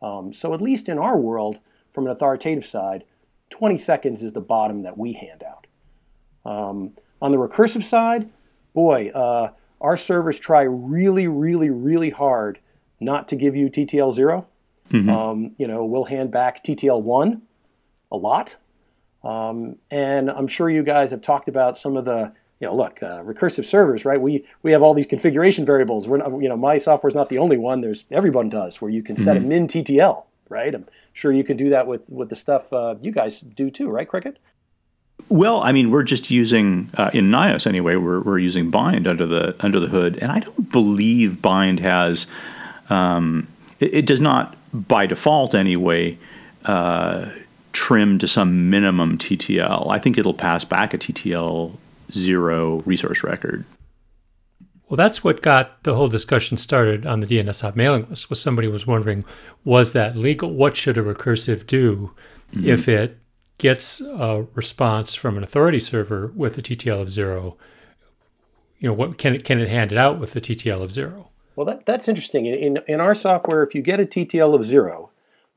Um, 0.00 0.32
so 0.32 0.52
at 0.52 0.60
least 0.60 0.88
in 0.88 0.98
our 0.98 1.16
world, 1.16 1.58
from 1.92 2.06
an 2.06 2.12
authoritative 2.12 2.66
side, 2.66 3.04
20 3.50 3.78
seconds 3.78 4.22
is 4.22 4.32
the 4.32 4.40
bottom 4.40 4.82
that 4.82 4.98
we 4.98 5.12
hand 5.12 5.44
out. 5.44 5.66
Um, 6.44 6.92
on 7.22 7.30
the 7.30 7.38
recursive 7.38 7.84
side, 7.84 8.28
boy, 8.74 9.10
uh, 9.14 9.52
our 9.80 9.96
servers 9.96 10.38
try 10.38 10.62
really, 10.62 11.28
really, 11.28 11.70
really 11.70 12.10
hard 12.10 12.58
not 13.00 13.28
to 13.28 13.36
give 13.36 13.56
you 13.56 13.70
TTL 13.70 14.12
0. 14.12 14.46
Mm-hmm. 14.90 15.08
Um, 15.08 15.54
you 15.56 15.66
know, 15.66 15.84
we'll 15.84 16.04
hand 16.04 16.32
back 16.32 16.62
TTL 16.62 17.00
1 17.00 17.42
a 18.10 18.16
lot. 18.16 18.56
Um, 19.22 19.76
and 19.90 20.30
I'm 20.30 20.48
sure 20.48 20.68
you 20.68 20.82
guys 20.82 21.12
have 21.12 21.22
talked 21.22 21.48
about 21.48 21.78
some 21.78 21.96
of 21.96 22.04
the, 22.04 22.32
you 22.60 22.66
know, 22.66 22.74
look, 22.74 23.02
uh, 23.02 23.22
recursive 23.22 23.64
servers, 23.64 24.04
right? 24.04 24.20
We 24.20 24.44
we 24.62 24.72
have 24.72 24.82
all 24.82 24.94
these 24.94 25.06
configuration 25.06 25.64
variables. 25.64 26.08
We're 26.08 26.18
not, 26.18 26.42
you 26.42 26.48
know, 26.48 26.56
my 26.56 26.76
software 26.76 27.08
is 27.08 27.14
not 27.14 27.28
the 27.28 27.38
only 27.38 27.56
one. 27.56 27.80
There's 27.80 28.04
everyone 28.10 28.48
does 28.48 28.80
where 28.80 28.90
you 28.90 29.02
can 29.02 29.16
set 29.16 29.36
mm-hmm. 29.36 29.46
a 29.46 29.48
min 29.48 29.66
TTL, 29.68 30.24
right? 30.48 30.74
I'm 30.74 30.86
sure 31.12 31.32
you 31.32 31.44
can 31.44 31.56
do 31.56 31.70
that 31.70 31.86
with 31.86 32.08
with 32.10 32.30
the 32.30 32.36
stuff 32.36 32.72
uh, 32.72 32.96
you 33.00 33.12
guys 33.12 33.40
do 33.40 33.70
too, 33.70 33.88
right, 33.88 34.08
Cricket? 34.08 34.38
Well, 35.28 35.62
I 35.62 35.72
mean, 35.72 35.90
we're 35.90 36.02
just 36.02 36.30
using 36.30 36.90
uh, 36.96 37.10
in 37.12 37.30
NIOS 37.30 37.66
anyway. 37.66 37.96
We're, 37.96 38.20
we're 38.20 38.38
using 38.38 38.70
Bind 38.70 39.06
under 39.06 39.26
the 39.26 39.56
under 39.60 39.80
the 39.80 39.88
hood, 39.88 40.18
and 40.18 40.30
I 40.30 40.40
don't 40.40 40.70
believe 40.70 41.40
Bind 41.40 41.80
has. 41.80 42.26
Um, 42.90 43.48
it, 43.80 43.94
it, 43.94 44.06
does 44.06 44.20
not, 44.20 44.54
by 44.72 45.06
default 45.06 45.54
anyway, 45.54 46.18
uh, 46.66 47.30
trim 47.72 48.18
to 48.18 48.28
some 48.28 48.68
minimum 48.68 49.16
TTL. 49.16 49.90
I 49.90 49.98
think 49.98 50.18
it'll 50.18 50.34
pass 50.34 50.64
back 50.64 50.92
a 50.92 50.98
TTL 50.98 51.76
zero 52.10 52.80
resource 52.80 53.22
record. 53.22 53.64
Well, 54.88 54.96
that's 54.98 55.24
what 55.24 55.40
got 55.40 55.82
the 55.84 55.94
whole 55.94 56.08
discussion 56.08 56.58
started 56.58 57.06
on 57.06 57.20
the 57.20 57.26
DNSOP 57.26 57.74
mailing 57.74 58.06
list. 58.10 58.28
Was 58.28 58.42
somebody 58.42 58.68
was 58.68 58.86
wondering, 58.86 59.24
was 59.64 59.94
that 59.94 60.16
legal? 60.16 60.50
What 60.50 60.76
should 60.76 60.98
a 60.98 61.02
recursive 61.02 61.66
do 61.66 62.12
mm-hmm. 62.52 62.68
if 62.68 62.88
it 62.88 63.18
gets 63.62 64.00
a 64.00 64.44
response 64.54 65.14
from 65.14 65.36
an 65.38 65.44
authority 65.44 65.78
server 65.78 66.32
with 66.34 66.58
a 66.58 66.62
TTL 66.62 67.00
of 67.00 67.12
zero, 67.12 67.56
you 68.80 68.88
know, 68.88 68.92
what 68.92 69.18
can 69.18 69.36
it 69.36 69.44
can 69.44 69.60
it 69.60 69.68
hand 69.68 69.92
it 69.92 69.98
out 69.98 70.18
with 70.18 70.34
a 70.34 70.40
TTL 70.40 70.82
of 70.82 70.90
zero? 70.90 71.30
Well, 71.54 71.64
that, 71.66 71.86
that's 71.86 72.08
interesting. 72.08 72.46
In, 72.46 72.80
in 72.88 73.00
our 73.00 73.14
software, 73.14 73.62
if 73.62 73.72
you 73.72 73.80
get 73.80 74.00
a 74.00 74.04
TTL 74.04 74.52
of 74.52 74.64
zero, 74.64 75.10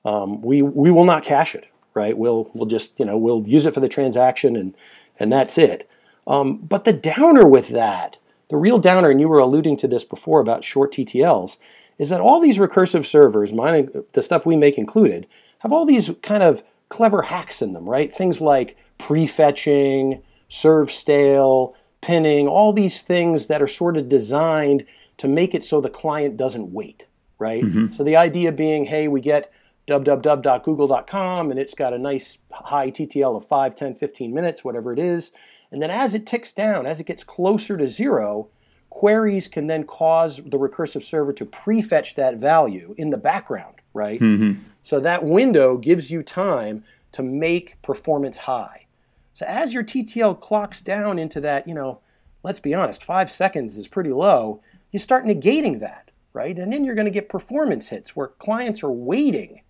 um, 0.05 0.43
we 0.43 0.61
we 0.61 0.91
will 0.91 1.03
not 1.03 1.23
cache 1.23 1.55
it, 1.55 1.65
right? 1.95 2.15
We'll 2.15 2.51
we'll 2.53 2.67
just 2.67 2.91
you 2.99 3.07
know 3.07 3.17
we'll 3.17 3.43
use 3.47 3.65
it 3.65 3.73
for 3.73 3.79
the 3.79 3.89
transaction 3.89 4.55
and 4.55 4.75
and 5.19 5.33
that's 5.33 5.57
it. 5.57 5.89
Um, 6.27 6.57
but 6.57 6.83
the 6.83 6.93
downer 6.93 7.47
with 7.47 7.69
that, 7.69 8.17
the 8.49 8.57
real 8.57 8.77
downer, 8.77 9.09
and 9.09 9.19
you 9.19 9.27
were 9.27 9.39
alluding 9.39 9.77
to 9.77 9.87
this 9.87 10.03
before 10.03 10.41
about 10.41 10.63
short 10.63 10.93
TTLs, 10.93 11.57
is 11.97 12.09
that 12.09 12.21
all 12.21 12.39
these 12.39 12.59
recursive 12.59 13.07
servers, 13.07 13.51
mine, 13.51 13.89
the 14.13 14.21
stuff 14.21 14.45
we 14.45 14.55
make 14.55 14.77
included, 14.77 15.25
have 15.59 15.73
all 15.73 15.85
these 15.85 16.11
kind 16.21 16.43
of 16.43 16.61
clever 16.95 17.23
hacks 17.23 17.61
in 17.61 17.73
them, 17.73 17.83
right? 17.83 18.15
Things 18.15 18.39
like 18.39 18.77
prefetching, 18.99 20.21
serve 20.47 20.89
stale, 20.89 21.75
pinning, 21.99 22.47
all 22.47 22.71
these 22.71 23.01
things 23.01 23.47
that 23.47 23.61
are 23.61 23.67
sort 23.67 23.97
of 23.97 24.07
designed 24.07 24.85
to 25.17 25.27
make 25.27 25.53
it 25.53 25.65
so 25.65 25.81
the 25.81 25.89
client 25.89 26.37
doesn't 26.37 26.71
wait, 26.71 27.05
right? 27.37 27.61
Mm-hmm. 27.61 27.93
So 27.93 28.05
the 28.05 28.15
idea 28.15 28.53
being, 28.53 28.85
hey, 28.85 29.09
we 29.09 29.19
get 29.19 29.51
www.google.com 29.89 31.51
and 31.51 31.59
it's 31.59 31.73
got 31.73 31.93
a 31.93 31.97
nice 31.97 32.37
high 32.49 32.91
TTL 32.91 33.35
of 33.35 33.45
5, 33.45 33.75
10, 33.75 33.95
15 33.95 34.33
minutes, 34.33 34.63
whatever 34.63 34.93
it 34.93 34.99
is. 34.99 35.33
And 35.71 35.81
then 35.81 35.91
as 35.91 36.15
it 36.15 36.25
ticks 36.25 36.53
down, 36.53 36.85
as 36.85 37.01
it 37.01 37.07
gets 37.07 37.25
closer 37.25 37.75
to 37.75 37.89
zero, 37.89 38.47
queries 38.89 39.49
can 39.49 39.67
then 39.67 39.83
cause 39.83 40.37
the 40.37 40.57
recursive 40.57 41.03
server 41.03 41.33
to 41.33 41.45
prefetch 41.45 42.15
that 42.15 42.37
value 42.37 42.95
in 42.97 43.09
the 43.09 43.17
background, 43.17 43.75
right? 43.93 44.21
Mm-hmm. 44.21 44.61
So 44.85 44.99
that 44.99 45.23
window 45.23 45.77
gives 45.77 46.11
you 46.11 46.21
time 46.21 46.83
to 47.11 47.23
make 47.23 47.81
performance 47.81 48.37
high. 48.37 48.85
So 49.33 49.43
as 49.47 49.73
your 49.73 49.83
TTL 49.83 50.39
clocks 50.39 50.79
down 50.79 51.17
into 51.17 51.41
that, 51.41 51.67
you 51.67 51.73
know, 51.73 52.01
let's 52.43 52.59
be 52.59 52.75
honest, 52.75 53.03
five 53.03 53.31
seconds 53.31 53.77
is 53.77 53.87
pretty 53.87 54.11
low, 54.11 54.61
you 54.91 54.99
start 54.99 55.25
negating 55.25 55.79
that, 55.79 56.11
right? 56.33 56.55
And 56.55 56.71
then 56.71 56.85
you're 56.85 56.93
going 56.93 57.07
to 57.07 57.11
get 57.11 57.29
performance 57.29 57.87
hits 57.87 58.15
where 58.15 58.27
clients 58.27 58.83
are 58.83 58.91
waiting 58.91 59.63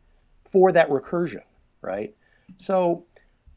for 0.52 0.74
that 0.74 0.90
recursion, 0.90 1.44
right? 1.82 2.14
So 2.58 3.06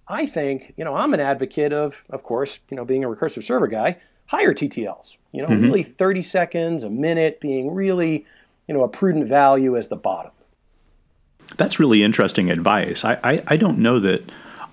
I 0.06 0.26
think, 0.26 0.74
you 0.76 0.84
know, 0.84 0.94
I'm 0.94 1.12
an 1.12 1.18
advocate 1.18 1.72
of, 1.72 2.04
of 2.08 2.22
course, 2.22 2.60
you 2.70 2.76
know, 2.76 2.84
being 2.84 3.02
a 3.02 3.08
recursive 3.08 3.42
server 3.42 3.66
guy, 3.66 3.96
higher 4.26 4.54
TTLs, 4.54 5.16
you 5.32 5.42
know, 5.42 5.48
mm-hmm. 5.48 5.64
really 5.64 5.82
30 5.82 6.22
seconds, 6.22 6.84
a 6.84 6.90
minute 6.90 7.40
being 7.40 7.74
really, 7.74 8.24
you 8.68 8.74
know, 8.74 8.84
a 8.84 8.88
prudent 8.88 9.26
value 9.26 9.76
as 9.76 9.88
the 9.88 9.96
bottom. 9.96 10.30
That's 11.56 11.80
really 11.80 12.02
interesting 12.02 12.50
advice. 12.50 13.04
I, 13.04 13.18
I, 13.24 13.42
I, 13.46 13.56
don't 13.56 13.78
know 13.78 13.98
that 14.00 14.22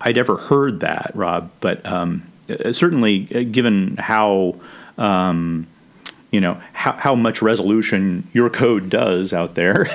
I'd 0.02 0.18
ever 0.18 0.38
heard 0.38 0.82
that, 0.82 1.12
Rob, 1.16 1.50
but 1.62 1.86
um, 1.86 2.24
uh, 2.50 2.72
certainly 2.74 3.28
uh, 3.34 3.44
given 3.44 3.98
how 3.98 4.60
um, 4.98 5.68
you 6.32 6.42
know 6.42 6.62
how, 6.74 6.92
how 6.94 7.16
much 7.16 7.42
resolution 7.42 8.28
your 8.34 8.50
code 8.50 8.90
does 8.90 9.32
out 9.34 9.56
there. 9.56 9.88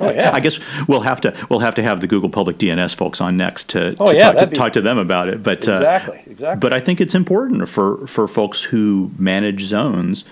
oh, 0.00 0.10
yeah. 0.10 0.30
I 0.34 0.40
guess 0.40 0.60
we'll 0.86 1.00
have 1.00 1.20
to 1.22 1.34
we'll 1.48 1.60
have 1.60 1.74
to 1.76 1.82
have 1.82 2.00
the 2.00 2.06
Google 2.06 2.28
Public 2.28 2.58
DNS 2.58 2.94
folks 2.94 3.20
on 3.20 3.36
next 3.36 3.70
to, 3.70 3.96
oh, 3.98 4.08
to, 4.08 4.14
yeah, 4.14 4.32
talk, 4.32 4.38
to 4.38 4.46
be... 4.46 4.56
talk, 4.56 4.72
to 4.74 4.80
them 4.80 4.98
about 4.98 5.28
it. 5.28 5.42
But 5.42 5.58
exactly, 5.58 6.18
uh, 6.18 6.22
exactly. 6.26 6.60
But 6.60 6.72
I 6.72 6.80
think 6.80 7.00
it's 7.00 7.14
important 7.14 7.68
for 7.68 8.06
for 8.06 8.28
folks 8.28 8.62
who 8.62 9.10
manage 9.18 9.62
zones 9.62 10.24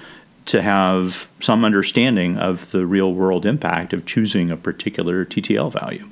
to 0.47 0.63
have 0.63 1.31
some 1.41 1.65
understanding 1.65 2.37
of 2.39 2.71
the 2.71 2.87
real 2.87 3.13
world 3.15 3.47
impact 3.47 3.93
of 3.93 4.05
choosing 4.05 4.51
a 4.51 4.57
particular 4.57 5.25
TTL 5.25 5.73
value. 5.73 6.11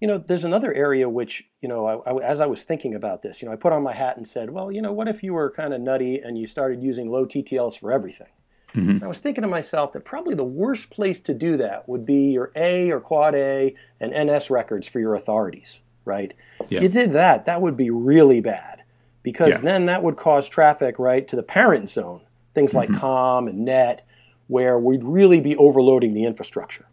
You 0.00 0.06
know, 0.06 0.18
there's 0.18 0.44
another 0.44 0.72
area 0.72 1.08
which, 1.08 1.44
you 1.60 1.68
know, 1.68 1.86
I, 1.86 2.10
I, 2.10 2.22
as 2.22 2.40
I 2.40 2.46
was 2.46 2.62
thinking 2.62 2.94
about 2.94 3.22
this, 3.22 3.42
you 3.42 3.48
know, 3.48 3.52
I 3.52 3.56
put 3.56 3.72
on 3.72 3.82
my 3.82 3.94
hat 3.94 4.16
and 4.16 4.26
said, 4.26 4.50
well, 4.50 4.70
you 4.70 4.80
know, 4.80 4.92
what 4.92 5.08
if 5.08 5.22
you 5.22 5.34
were 5.34 5.50
kind 5.50 5.74
of 5.74 5.80
nutty 5.80 6.20
and 6.20 6.38
you 6.38 6.46
started 6.46 6.82
using 6.82 7.10
low 7.10 7.26
TTLs 7.26 7.80
for 7.80 7.92
everything? 7.92 8.28
Mm-hmm. 8.74 9.02
I 9.02 9.08
was 9.08 9.18
thinking 9.18 9.42
to 9.42 9.48
myself 9.48 9.92
that 9.94 10.04
probably 10.04 10.34
the 10.34 10.44
worst 10.44 10.90
place 10.90 11.20
to 11.20 11.34
do 11.34 11.56
that 11.56 11.88
would 11.88 12.04
be 12.04 12.30
your 12.30 12.52
A 12.54 12.90
or 12.90 13.00
Quad 13.00 13.34
A 13.34 13.74
and 13.98 14.12
NS 14.12 14.50
records 14.50 14.86
for 14.86 15.00
your 15.00 15.14
authorities, 15.14 15.80
right? 16.04 16.32
Yeah. 16.68 16.78
If 16.78 16.82
you 16.82 16.88
did 16.88 17.12
that, 17.14 17.46
that 17.46 17.60
would 17.60 17.76
be 17.76 17.90
really 17.90 18.40
bad 18.40 18.82
because 19.22 19.54
yeah. 19.54 19.60
then 19.60 19.86
that 19.86 20.02
would 20.02 20.16
cause 20.16 20.48
traffic, 20.48 20.98
right, 20.98 21.26
to 21.28 21.36
the 21.36 21.42
parent 21.42 21.90
zone, 21.90 22.20
things 22.58 22.74
like 22.74 22.88
mm-hmm. 22.88 22.98
COM 22.98 23.48
and 23.48 23.64
NET, 23.64 24.04
where 24.48 24.78
we'd 24.78 25.04
really 25.04 25.40
be 25.40 25.56
overloading 25.56 26.12
the 26.12 26.24
infrastructure. 26.24 26.86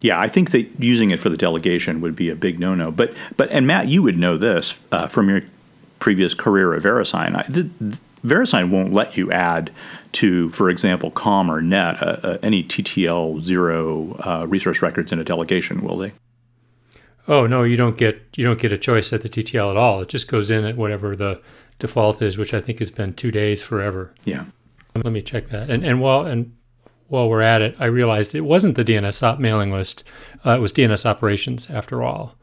Yeah, 0.00 0.18
I 0.18 0.28
think 0.28 0.52
that 0.52 0.68
using 0.78 1.10
it 1.10 1.20
for 1.20 1.28
the 1.28 1.36
delegation 1.36 2.00
would 2.00 2.16
be 2.16 2.30
a 2.30 2.36
big 2.36 2.58
no-no. 2.58 2.90
But 2.90 3.14
but 3.36 3.50
and 3.50 3.66
Matt, 3.66 3.88
you 3.88 4.02
would 4.02 4.16
know 4.16 4.36
this 4.36 4.80
uh, 4.92 5.08
from 5.08 5.28
your 5.28 5.42
previous 5.98 6.32
career 6.32 6.72
at 6.72 6.82
VeriSign. 6.82 7.36
I, 7.36 7.44
the, 7.48 7.68
the, 7.80 7.98
VeriSign 8.24 8.70
won't 8.70 8.92
let 8.92 9.16
you 9.16 9.32
add 9.32 9.70
to, 10.12 10.50
for 10.50 10.68
example, 10.68 11.10
COM 11.10 11.50
or 11.50 11.62
NET 11.62 12.02
uh, 12.02 12.16
uh, 12.22 12.38
any 12.42 12.62
TTL 12.62 13.40
zero 13.40 14.12
uh, 14.20 14.46
resource 14.46 14.82
records 14.82 15.10
in 15.10 15.18
a 15.18 15.24
delegation, 15.24 15.82
will 15.82 15.96
they? 15.96 16.12
Oh 17.26 17.46
no, 17.46 17.62
you 17.62 17.76
don't 17.76 17.96
get 17.96 18.22
you 18.36 18.44
don't 18.44 18.58
get 18.58 18.72
a 18.72 18.78
choice 18.78 19.12
at 19.12 19.22
the 19.22 19.28
TTL 19.28 19.70
at 19.70 19.76
all. 19.76 20.00
It 20.02 20.08
just 20.08 20.28
goes 20.28 20.50
in 20.50 20.64
at 20.64 20.76
whatever 20.76 21.16
the 21.16 21.40
default 21.78 22.22
is, 22.22 22.38
which 22.38 22.54
I 22.54 22.60
think 22.60 22.78
has 22.78 22.90
been 22.90 23.14
two 23.14 23.30
days 23.30 23.62
forever. 23.62 24.12
Yeah. 24.24 24.44
Let 24.94 25.12
me 25.12 25.22
check 25.22 25.48
that. 25.48 25.70
And 25.70 25.84
and 25.84 26.00
while 26.00 26.26
and 26.26 26.54
while 27.08 27.28
we're 27.28 27.40
at 27.40 27.60
it, 27.60 27.74
I 27.78 27.86
realized 27.86 28.34
it 28.34 28.42
wasn't 28.42 28.76
the 28.76 28.84
DNS 28.84 29.38
mailing 29.38 29.72
list. 29.72 30.04
Uh, 30.46 30.52
it 30.52 30.60
was 30.60 30.72
DNS 30.72 31.04
operations 31.04 31.68
after 31.68 32.02
all. 32.02 32.36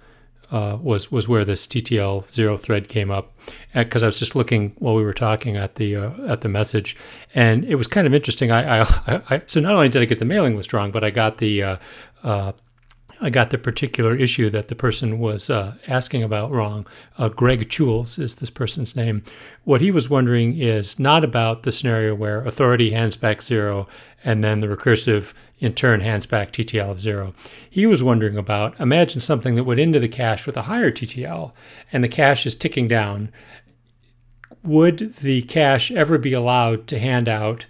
Uh, 0.50 0.78
was 0.82 1.12
was 1.12 1.28
where 1.28 1.44
this 1.44 1.68
TTL 1.68 2.32
zero 2.32 2.56
thread 2.56 2.88
came 2.88 3.12
up, 3.12 3.38
because 3.74 4.02
I 4.02 4.06
was 4.06 4.16
just 4.16 4.34
looking 4.34 4.76
while 4.78 4.96
we 4.96 5.04
were 5.04 5.14
talking 5.14 5.58
at 5.58 5.76
the 5.76 5.98
uh, 5.98 6.12
at 6.26 6.40
the 6.40 6.48
message, 6.48 6.96
and 7.36 7.66
it 7.66 7.76
was 7.76 7.86
kind 7.88 8.08
of 8.08 8.14
interesting. 8.14 8.50
I, 8.50 8.82
I, 8.82 9.22
I, 9.30 9.42
so 9.46 9.60
not 9.60 9.74
only 9.74 9.90
did 9.90 10.02
I 10.02 10.06
get 10.06 10.20
the 10.20 10.26
mailing 10.26 10.56
list 10.56 10.72
wrong, 10.72 10.92
but 10.92 11.04
I 11.04 11.10
got 11.10 11.40
the 11.40 11.64
uh, 11.64 11.78
uh, 12.24 12.52
I 13.20 13.32
got 13.32 13.50
the 13.50 13.58
particular 13.58 14.16
issue 14.16 14.50
that 14.52 14.68
the 14.68 14.76
person 14.76 15.18
was 15.18 15.50
uh, 15.50 15.76
asking 15.88 16.22
about 16.22 16.52
wrong. 16.52 16.86
Uh, 17.18 17.30
Greg 17.30 17.68
Choules 17.68 18.20
is 18.20 18.36
this 18.36 18.52
person's 18.52 18.96
name. 18.96 19.24
What 19.64 19.82
he 19.82 19.90
was 19.90 20.10
wondering 20.10 20.58
is 20.58 21.00
not 21.00 21.24
about 21.24 21.64
the 21.64 21.72
scenario 21.72 22.14
where 22.14 22.46
authority 22.46 22.92
hands 22.92 23.16
back 23.16 23.42
zero 23.42 23.88
and 24.24 24.44
then 24.44 24.60
the 24.60 24.68
recursive 24.68 25.34
in 25.60 25.74
turn 25.74 26.02
hands 26.02 26.28
back 26.28 26.52
TTL 26.52 26.92
of 26.92 27.02
zero. 27.02 27.34
He 27.68 27.88
was 27.88 28.04
wondering 28.04 28.38
about 28.38 28.80
imagine 28.80 29.20
something 29.20 29.56
that 29.56 29.64
went 29.64 29.80
into 29.80 30.00
the 30.00 30.08
cache 30.08 30.46
with 30.46 30.58
a 30.58 30.64
higher 30.64 30.92
TTL 30.92 31.54
and 31.92 32.04
the 32.04 32.10
cache 32.10 32.46
is 32.46 32.54
ticking 32.54 32.88
down. 32.88 33.32
Would 34.64 35.16
the 35.16 35.42
cache 35.44 35.92
ever 35.92 36.18
be 36.18 36.34
allowed 36.34 36.88
to 36.88 37.00
hand 37.00 37.28
out 37.28 37.66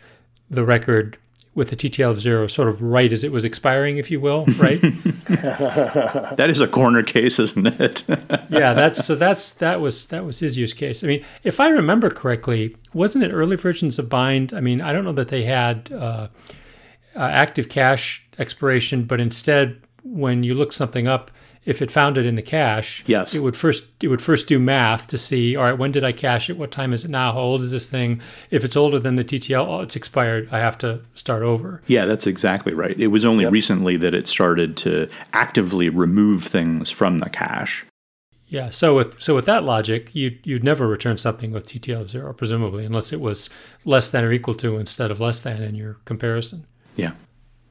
the 0.50 0.66
record 0.66 1.18
with 1.58 1.72
the 1.72 1.76
TTL 1.76 2.12
of 2.12 2.22
zero 2.22 2.46
sort 2.46 2.70
of 2.70 2.84
right 2.84 3.12
as 3.12 3.24
it 3.24 3.32
was 3.32 3.44
expiring, 3.44 3.98
if 3.98 4.12
you 4.12 4.22
will, 4.22 4.46
right? 4.60 4.80
that 5.28 6.46
is 6.50 6.62
a 6.62 6.68
corner 6.68 7.02
case, 7.02 7.40
isn't 7.40 7.66
it? 7.66 8.04
yeah, 8.50 8.74
that's 8.74 9.04
so 9.04 9.16
that's 9.16 9.50
that 9.56 9.82
was 9.82 10.06
that 10.10 10.24
was 10.24 10.38
his 10.38 10.56
use 10.56 10.72
case. 10.72 11.04
I 11.04 11.08
mean, 11.08 11.26
if 11.44 11.60
I 11.60 11.70
remember 11.70 12.12
correctly, 12.12 12.78
wasn't 12.94 13.24
it 13.24 13.32
early 13.32 13.56
versions 13.56 13.98
of 13.98 14.08
Bind? 14.08 14.54
I 14.54 14.60
mean, 14.60 14.82
I 14.82 14.94
don't 14.94 15.04
know 15.04 15.14
that 15.14 15.30
they 15.30 15.46
had 15.46 15.92
uh, 15.92 16.28
uh, 17.16 17.20
active 17.20 17.70
cache 17.70 18.24
expiration, 18.38 19.06
but 19.06 19.20
instead, 19.20 19.82
when 20.04 20.44
you 20.44 20.54
look 20.54 20.72
something 20.72 21.08
up, 21.08 21.32
if 21.68 21.82
it 21.82 21.92
found 21.92 22.18
it 22.18 22.26
in 22.26 22.36
the 22.36 22.42
cache, 22.42 23.04
yes, 23.06 23.36
it 23.36 23.42
would 23.42 23.56
first 23.56 23.84
it 24.02 24.08
would 24.08 24.22
first 24.22 24.48
do 24.48 24.58
math 24.58 25.08
to 25.08 25.18
see, 25.18 25.56
all 25.56 25.66
right, 25.66 25.78
when 25.78 25.92
did 25.92 26.04
I 26.04 26.14
cache 26.14 26.50
it? 26.50 26.58
What 26.58 26.72
time 26.72 26.94
is 26.94 27.04
it 27.04 27.12
now? 27.12 27.34
How 27.34 27.40
old 27.40 27.62
is 27.62 27.72
this 27.72 27.90
thing? 27.90 28.22
If 28.50 28.64
it's 28.64 28.78
older 28.78 28.98
than 28.98 29.16
the 29.16 29.24
TTL, 29.24 29.68
oh, 29.68 29.82
it's 29.82 29.98
expired. 29.98 30.48
I 30.50 30.60
have 30.60 30.78
to 30.80 31.02
start 31.14 31.44
over. 31.44 31.82
Yeah, 31.86 32.06
that's 32.06 32.26
exactly 32.26 32.74
right. 32.74 32.98
It 32.98 33.08
was 33.08 33.26
only 33.26 33.44
yep. 33.44 33.52
recently 33.52 33.98
that 33.98 34.14
it 34.14 34.28
started 34.28 34.78
to 34.78 35.10
actively 35.34 35.90
remove 35.90 36.46
things 36.46 36.90
from 36.90 37.20
the 37.20 37.30
cache. 37.30 37.86
Yeah, 38.48 38.70
so 38.70 38.96
with 38.96 39.22
so 39.22 39.36
with 39.36 39.46
that 39.46 39.66
logic, 39.66 40.16
you 40.16 40.38
you'd 40.46 40.64
never 40.64 40.88
return 40.88 41.18
something 41.18 41.52
with 41.52 41.66
TTL 41.66 42.00
of 42.00 42.10
zero, 42.10 42.32
presumably, 42.32 42.86
unless 42.86 43.12
it 43.12 43.20
was 43.20 43.50
less 43.84 44.10
than 44.10 44.24
or 44.24 44.32
equal 44.32 44.54
to 44.56 44.78
instead 44.78 45.12
of 45.12 45.20
less 45.20 45.42
than 45.42 45.62
in 45.62 45.76
your 45.76 45.98
comparison. 46.06 46.66
Yeah. 46.96 47.12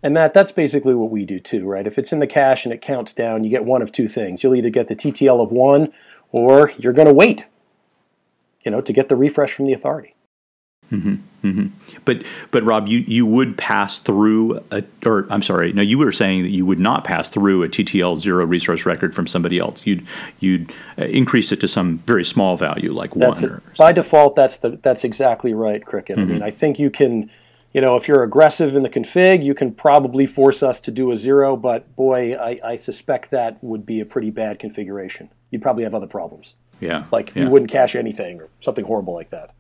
And 0.07 0.15
Matt, 0.15 0.35
that's 0.35 0.53
basically 0.53 0.95
what 0.95 1.11
we 1.11 1.25
do 1.25 1.41
too, 1.41 1.65
right? 1.65 1.85
If 1.85 1.99
it's 1.99 2.13
in 2.13 2.21
the 2.21 2.29
cache 2.29 2.65
and 2.65 2.73
it 2.73 2.81
counts 2.81 3.13
down, 3.13 3.43
you 3.43 3.51
get 3.51 3.65
one 3.65 3.83
of 3.83 3.91
two 3.91 4.07
things. 4.07 4.41
You'll 4.41 4.55
either 4.55 4.71
get 4.71 4.87
the 4.87 4.95
TTL 4.95 5.43
of 5.43 5.51
one, 5.51 5.93
or 6.31 6.71
you're 6.79 6.93
going 6.93 7.09
to 7.09 7.13
wait, 7.13 7.47
you 8.65 8.71
know, 8.71 8.81
to 8.81 8.93
get 8.93 9.09
the 9.09 9.17
refresh 9.17 9.53
from 9.53 9.67
the 9.67 9.73
authority. 9.73 10.15
Mm-hmm, 10.93 11.15
mm-hmm. 11.43 11.99
But 12.05 12.23
but 12.53 12.63
Rob, 12.63 12.87
you, 12.87 13.01
you 13.01 13.27
would 13.27 13.59
pass 13.59 13.99
through 13.99 14.63
a, 14.71 14.85
or 15.05 15.27
I'm 15.29 15.43
sorry, 15.43 15.73
no, 15.73 15.83
you 15.83 15.99
were 15.99 16.13
saying 16.13 16.45
that 16.45 16.51
you 16.51 16.65
would 16.65 16.79
not 16.79 17.03
pass 17.03 17.29
through 17.29 17.65
a 17.65 17.69
TTL 17.69 18.17
zero 18.17 18.47
resource 18.47 18.87
record 18.87 19.13
from 19.13 19.27
somebody 19.27 19.59
else. 19.59 19.85
You'd 19.85 20.07
you'd 20.39 20.71
uh, 20.97 21.07
increase 21.07 21.51
it 21.51 21.61
to 21.63 21.67
some 21.67 21.99
very 22.07 22.25
small 22.25 22.57
value, 22.57 22.93
like 22.93 23.13
that's 23.15 23.43
one. 23.43 23.61
By 23.77 23.91
default, 23.91 24.37
that's 24.37 24.59
the 24.59 24.79
that's 24.83 25.03
exactly 25.03 25.53
right, 25.53 25.85
Cricket. 25.85 26.17
Mm-hmm. 26.17 26.31
I 26.31 26.33
mean, 26.33 26.43
I 26.45 26.53
think 26.53 26.79
you 26.79 26.91
can 26.91 27.29
you 27.77 27.83
know, 27.83 27.95
if 27.95 28.09
you're 28.09 28.23
aggressive 28.23 28.75
in 28.75 28.83
the 28.85 28.89
config, 28.89 29.45
you 29.45 29.53
can 29.53 29.71
probably 29.71 30.25
force 30.25 30.63
us 30.63 30.81
to 30.81 30.91
do 30.91 31.11
a 31.11 31.17
zero, 31.17 31.59
but 31.59 31.95
boy, 31.95 32.33
I, 32.33 32.59
I 32.65 32.77
suspect 32.77 33.31
that 33.33 33.63
would 33.63 33.85
be 33.85 34.01
a 34.01 34.07
pretty 34.07 34.31
bad 34.31 34.59
configuration. 34.59 35.29
You'd 35.51 35.61
probably 35.61 35.85
have 35.85 35.95
other 35.95 36.07
problems. 36.07 36.55
Yeah. 36.81 37.05
Like 37.13 37.35
yeah. 37.35 37.43
you 37.43 37.51
wouldn't 37.51 37.71
cache 37.71 37.95
anything 37.95 38.41
or 38.41 38.49
something 38.61 38.87
horrible 38.87 39.13
like 39.13 39.29
that. 39.29 39.53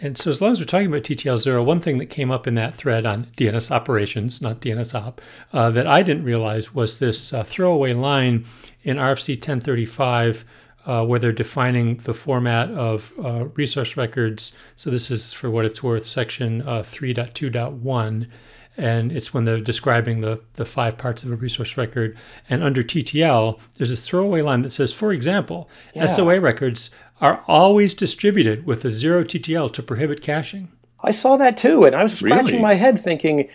And 0.00 0.16
so, 0.16 0.30
as 0.30 0.40
long 0.40 0.52
as 0.52 0.58
we're 0.58 0.64
talking 0.64 0.86
about 0.86 1.02
TTL 1.02 1.38
zero, 1.38 1.62
one 1.62 1.80
thing 1.80 1.98
that 1.98 2.06
came 2.06 2.30
up 2.30 2.46
in 2.46 2.54
that 2.54 2.74
thread 2.74 3.04
on 3.04 3.26
DNS 3.36 3.70
operations, 3.70 4.40
not 4.40 4.62
DNS 4.62 4.94
op, 4.94 5.20
uh, 5.52 5.70
that 5.72 5.86
I 5.86 6.02
didn't 6.02 6.24
realize 6.24 6.74
was 6.74 6.98
this 6.98 7.30
uh, 7.30 7.42
throwaway 7.42 7.92
line 7.92 8.46
in 8.82 8.96
RFC 8.96 9.34
1035 9.34 10.46
uh, 10.86 11.04
where 11.04 11.18
they're 11.18 11.32
defining 11.32 11.96
the 11.98 12.14
format 12.14 12.70
of 12.70 13.12
uh, 13.22 13.46
resource 13.54 13.96
records. 13.96 14.52
So 14.76 14.88
this 14.88 15.10
is, 15.10 15.32
for 15.32 15.50
what 15.50 15.64
it's 15.64 15.82
worth, 15.82 16.06
section 16.06 16.62
uh, 16.62 16.82
3.2.1. 16.82 18.28
And 18.78 19.10
it's 19.10 19.32
when 19.32 19.44
they're 19.44 19.60
describing 19.60 20.20
the, 20.20 20.40
the 20.54 20.66
five 20.66 20.98
parts 20.98 21.24
of 21.24 21.32
a 21.32 21.36
resource 21.36 21.76
record. 21.76 22.16
And 22.48 22.62
under 22.62 22.82
TTL, 22.82 23.58
there's 23.76 23.90
a 23.90 23.96
throwaway 23.96 24.42
line 24.42 24.62
that 24.62 24.70
says, 24.70 24.92
for 24.92 25.12
example, 25.12 25.68
yeah. 25.94 26.06
SOA 26.06 26.40
records 26.40 26.90
are 27.20 27.42
always 27.48 27.94
distributed 27.94 28.66
with 28.66 28.84
a 28.84 28.90
zero 28.90 29.24
TTL 29.24 29.72
to 29.72 29.82
prohibit 29.82 30.20
caching. 30.20 30.70
I 31.02 31.10
saw 31.10 31.36
that 31.38 31.56
too, 31.56 31.84
and 31.84 31.94
I 31.94 32.02
was 32.02 32.14
scratching 32.14 32.46
really? 32.46 32.62
my 32.62 32.74
head 32.74 33.00
thinking, 33.00 33.48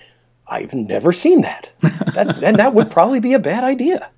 I've 0.47 0.73
never 0.73 1.11
seen 1.11 1.41
that. 1.41 1.69
that 1.81 2.39
and 2.43 2.57
that 2.57 2.73
would 2.73 2.89
probably 2.89 3.19
be 3.19 3.33
a 3.33 3.39
bad 3.39 3.63
idea. 3.63 4.09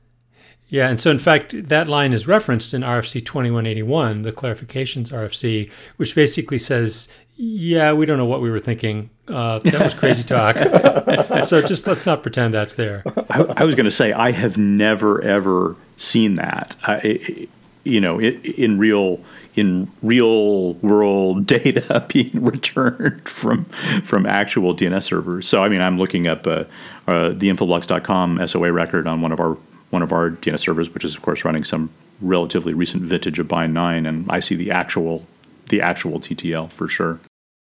Yeah, 0.73 0.89
and 0.89 0.99
so 0.99 1.11
in 1.11 1.19
fact, 1.19 1.69
that 1.69 1.87
line 1.87 2.13
is 2.13 2.27
referenced 2.27 2.73
in 2.73 2.81
RFC 2.81 3.23
2181, 3.23 4.23
the 4.23 4.31
clarifications 4.31 5.11
RFC, 5.11 5.69
which 5.97 6.15
basically 6.15 6.57
says, 6.57 7.09
yeah, 7.35 7.93
we 7.93 8.07
don't 8.07 8.17
know 8.17 8.25
what 8.25 8.41
we 8.41 8.49
were 8.49 8.59
thinking. 8.59 9.11
Uh, 9.27 9.59
that 9.59 9.83
was 9.83 9.93
crazy 9.93 10.23
talk. 10.23 10.57
so 11.45 11.61
just 11.61 11.85
let's 11.85 12.07
not 12.07 12.23
pretend 12.23 12.55
that's 12.55 12.73
there. 12.73 13.03
I, 13.29 13.43
I 13.57 13.63
was 13.65 13.75
going 13.75 13.85
to 13.85 13.91
say, 13.91 14.13
I 14.13 14.31
have 14.31 14.57
never, 14.57 15.21
ever 15.21 15.75
seen 15.95 16.33
that. 16.35 16.75
I, 16.81 17.47
you 17.83 18.01
know, 18.01 18.19
it, 18.19 18.43
in 18.43 18.79
real 18.79 19.19
in 19.53 19.91
real 20.01 20.73
world 20.73 21.45
data 21.45 22.03
being 22.11 22.43
returned 22.43 23.29
from 23.29 23.65
from 24.05 24.25
actual 24.25 24.75
DNS 24.75 25.03
servers. 25.03 25.47
So 25.47 25.63
I 25.63 25.69
mean, 25.69 25.81
I'm 25.81 25.99
looking 25.99 26.25
up 26.25 26.47
uh, 26.47 26.63
uh, 27.07 27.29
the 27.29 27.49
infoblox.com 27.49 28.47
SOA 28.47 28.71
record 28.71 29.05
on 29.05 29.21
one 29.21 29.31
of 29.31 29.39
our 29.39 29.55
one 29.93 30.01
of 30.01 30.11
our 30.11 30.31
DNS 30.31 30.59
servers, 30.59 30.93
which 30.93 31.05
is 31.05 31.15
of 31.15 31.21
course 31.21 31.45
running 31.45 31.63
some 31.63 31.91
relatively 32.19 32.73
recent 32.73 33.03
vintage 33.03 33.39
of 33.39 33.47
Bind 33.47 33.73
9, 33.73 34.05
and 34.05 34.25
I 34.29 34.39
see 34.39 34.55
the 34.55 34.71
actual 34.71 35.25
the 35.69 35.81
actual 35.81 36.19
TTL 36.19 36.71
for 36.71 36.87
sure. 36.87 37.19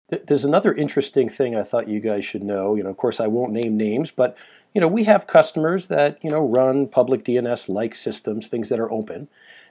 There's 0.10 0.46
another 0.46 0.74
interesting 0.74 1.30
thing 1.30 1.56
I 1.56 1.64
thought 1.64 1.88
you 1.88 2.00
guys 2.00 2.26
should 2.26 2.44
know. 2.44 2.76
You 2.76 2.84
know, 2.84 2.90
of 2.90 2.98
course, 2.98 3.20
I 3.20 3.28
won't 3.28 3.52
name 3.52 3.78
names, 3.78 4.12
but 4.12 4.38
you 4.74 4.82
know, 4.82 4.88
we 4.88 5.04
have 5.06 5.28
customers 5.28 5.88
that 5.88 6.18
you 6.24 6.30
know 6.30 6.46
run 6.46 6.88
public 6.88 7.24
DNS-like 7.24 7.96
systems, 7.96 8.48
things 8.48 8.70
that 8.70 8.80
are 8.80 8.92
open, 8.92 9.28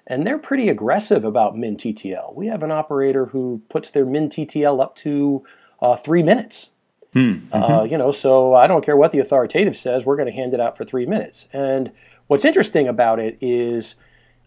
and 0.06 0.26
they're 0.26 0.38
pretty 0.38 0.68
aggressive 0.68 1.24
about 1.24 1.56
min 1.56 1.76
TTL. 1.76 2.34
We 2.34 2.46
have 2.48 2.62
an 2.62 2.70
operator 2.70 3.26
who 3.26 3.62
puts 3.68 3.90
their 3.90 4.04
min 4.04 4.28
TTL 4.28 4.82
up 4.82 4.96
to 4.96 5.44
uh, 5.80 5.96
three 5.96 6.22
minutes. 6.22 6.68
Hmm, 7.14 7.20
uh, 7.52 7.60
mm-hmm. 7.60 7.72
Uh, 7.72 7.82
you 7.84 7.96
know, 7.96 8.10
so 8.10 8.54
I 8.54 8.66
don't 8.66 8.84
care 8.84 8.96
what 8.96 9.12
the 9.12 9.20
authoritative 9.20 9.76
says, 9.76 10.04
we're 10.04 10.16
going 10.16 10.26
to 10.26 10.32
hand 10.32 10.52
it 10.52 10.58
out 10.58 10.76
for 10.76 10.84
three 10.84 11.06
minutes. 11.06 11.46
And 11.52 11.92
What's 12.26 12.44
interesting 12.44 12.88
about 12.88 13.18
it 13.18 13.38
is, 13.40 13.96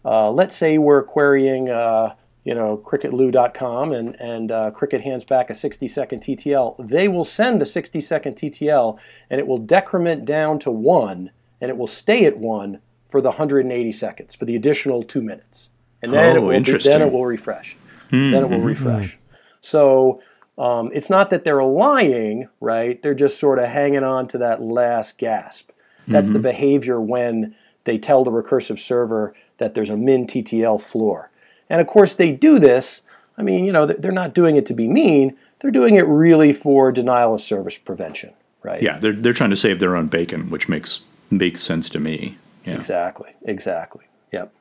uh, 0.04 0.30
let's 0.30 0.56
say 0.56 0.78
we're 0.78 1.02
querying, 1.02 1.68
uh, 1.68 2.14
you 2.44 2.54
know, 2.54 2.82
cricketliu.com 2.84 3.92
and, 3.92 4.14
and 4.20 4.50
uh, 4.50 4.70
Cricket 4.70 5.02
hands 5.02 5.24
back 5.24 5.50
a 5.50 5.54
60 5.54 5.86
second 5.88 6.20
TTL. 6.20 6.88
They 6.88 7.08
will 7.08 7.24
send 7.24 7.60
the 7.60 7.66
60 7.66 8.00
second 8.00 8.36
TTL 8.36 8.98
and 9.30 9.40
it 9.40 9.46
will 9.46 9.58
decrement 9.58 10.24
down 10.24 10.58
to 10.60 10.70
one 10.70 11.30
and 11.60 11.70
it 11.70 11.76
will 11.76 11.86
stay 11.86 12.24
at 12.24 12.38
one 12.38 12.80
for 13.08 13.20
the 13.20 13.30
180 13.30 13.92
seconds, 13.92 14.34
for 14.34 14.44
the 14.44 14.56
additional 14.56 15.02
two 15.02 15.22
minutes. 15.22 15.70
And 16.02 16.12
then, 16.12 16.36
oh, 16.36 16.50
it, 16.50 16.62
will, 16.66 16.78
then 16.78 17.02
it 17.02 17.12
will 17.12 17.26
refresh. 17.26 17.76
Mm-hmm. 18.10 18.30
Then 18.30 18.44
it 18.44 18.50
will 18.50 18.60
refresh. 18.60 19.18
So 19.60 20.22
um, 20.56 20.90
it's 20.92 21.10
not 21.10 21.30
that 21.30 21.44
they're 21.44 21.62
lying, 21.62 22.48
right? 22.60 23.02
They're 23.02 23.14
just 23.14 23.38
sort 23.38 23.58
of 23.58 23.66
hanging 23.66 24.04
on 24.04 24.28
to 24.28 24.38
that 24.38 24.62
last 24.62 25.18
gasp. 25.18 25.70
That's 26.06 26.26
mm-hmm. 26.26 26.34
the 26.34 26.38
behavior 26.40 27.00
when 27.00 27.54
they 27.84 27.98
tell 27.98 28.24
the 28.24 28.30
recursive 28.30 28.78
server 28.78 29.34
that 29.58 29.74
there's 29.74 29.90
a 29.90 29.96
min 29.96 30.26
TTL 30.26 30.80
floor. 30.80 31.30
And 31.70 31.80
of 31.80 31.86
course, 31.86 32.14
they 32.14 32.32
do 32.32 32.58
this. 32.58 33.02
I 33.36 33.42
mean, 33.42 33.64
you 33.64 33.72
know, 33.72 33.86
they're 33.86 34.12
not 34.12 34.34
doing 34.34 34.56
it 34.56 34.66
to 34.66 34.74
be 34.74 34.88
mean. 34.88 35.36
They're 35.60 35.70
doing 35.70 35.96
it 35.96 36.06
really 36.06 36.52
for 36.52 36.92
denial 36.92 37.34
of 37.34 37.40
service 37.40 37.78
prevention, 37.78 38.32
right? 38.62 38.82
Yeah, 38.82 38.98
they're, 38.98 39.12
they're 39.12 39.32
trying 39.32 39.50
to 39.50 39.56
save 39.56 39.80
their 39.80 39.96
own 39.96 40.08
bacon, 40.08 40.50
which 40.50 40.68
makes 40.68 41.02
makes 41.30 41.62
sense 41.62 41.88
to 41.90 41.98
me. 41.98 42.38
Yeah. 42.64 42.76
Exactly. 42.76 43.34
Exactly. 43.42 44.04
Yep. 44.32 44.52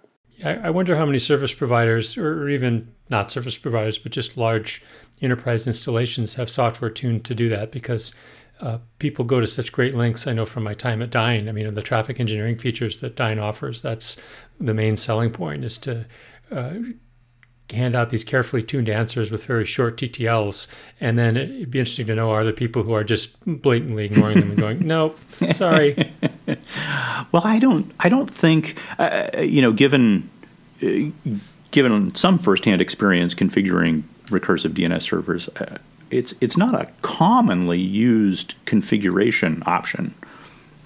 I 0.43 0.69
wonder 0.69 0.95
how 0.95 1.05
many 1.05 1.17
service 1.17 1.53
providers, 1.53 2.15
or 2.15 2.47
even 2.47 2.93
not 3.09 3.31
service 3.31 3.57
providers, 3.57 3.97
but 3.97 4.11
just 4.11 4.37
large 4.37 4.83
enterprise 5.19 5.65
installations 5.65 6.35
have 6.35 6.47
software 6.47 6.91
tuned 6.91 7.25
to 7.25 7.33
do 7.33 7.49
that 7.49 7.71
because 7.71 8.13
uh, 8.59 8.79
people 8.99 9.25
go 9.25 9.39
to 9.39 9.47
such 9.47 9.71
great 9.71 9.95
lengths. 9.95 10.27
I 10.27 10.33
know 10.33 10.45
from 10.45 10.63
my 10.63 10.73
time 10.73 11.01
at 11.01 11.09
Dyn, 11.09 11.47
I 11.47 11.51
mean, 11.51 11.73
the 11.73 11.81
traffic 11.81 12.19
engineering 12.19 12.57
features 12.57 12.99
that 12.99 13.15
Dyn 13.15 13.41
offers, 13.41 13.81
that's 13.81 14.17
the 14.59 14.73
main 14.73 14.97
selling 14.97 15.31
point 15.31 15.63
is 15.63 15.77
to 15.79 16.05
uh, 16.51 16.73
hand 17.71 17.95
out 17.95 18.09
these 18.09 18.23
carefully 18.23 18.63
tuned 18.63 18.89
answers 18.89 19.29
with 19.29 19.45
very 19.45 19.65
short 19.65 19.97
TTLs. 19.97 20.67
And 20.99 21.19
then 21.19 21.37
it'd 21.37 21.71
be 21.71 21.79
interesting 21.79 22.07
to 22.07 22.15
know 22.15 22.31
are 22.31 22.43
there 22.43 22.53
people 22.53 22.83
who 22.83 22.93
are 22.93 23.03
just 23.03 23.37
blatantly 23.45 24.05
ignoring 24.05 24.39
them 24.39 24.49
and 24.49 24.57
going, 24.57 24.79
nope, 24.87 25.19
sorry. 25.51 26.13
well, 27.31 27.43
I 27.45 27.59
don't, 27.59 27.91
I 27.99 28.09
don't 28.09 28.29
think, 28.29 28.79
uh, 28.97 29.27
you 29.37 29.61
know, 29.61 29.71
given, 29.71 30.29
uh, 30.81 31.11
given 31.71 32.15
some 32.15 32.39
firsthand 32.39 32.81
experience 32.81 33.33
configuring 33.33 34.03
recursive 34.27 34.71
DNS 34.71 35.01
servers, 35.01 35.49
uh, 35.49 35.77
it's 36.11 36.33
it's 36.41 36.57
not 36.57 36.75
a 36.75 36.89
commonly 37.01 37.79
used 37.79 38.55
configuration 38.65 39.63
option. 39.65 40.13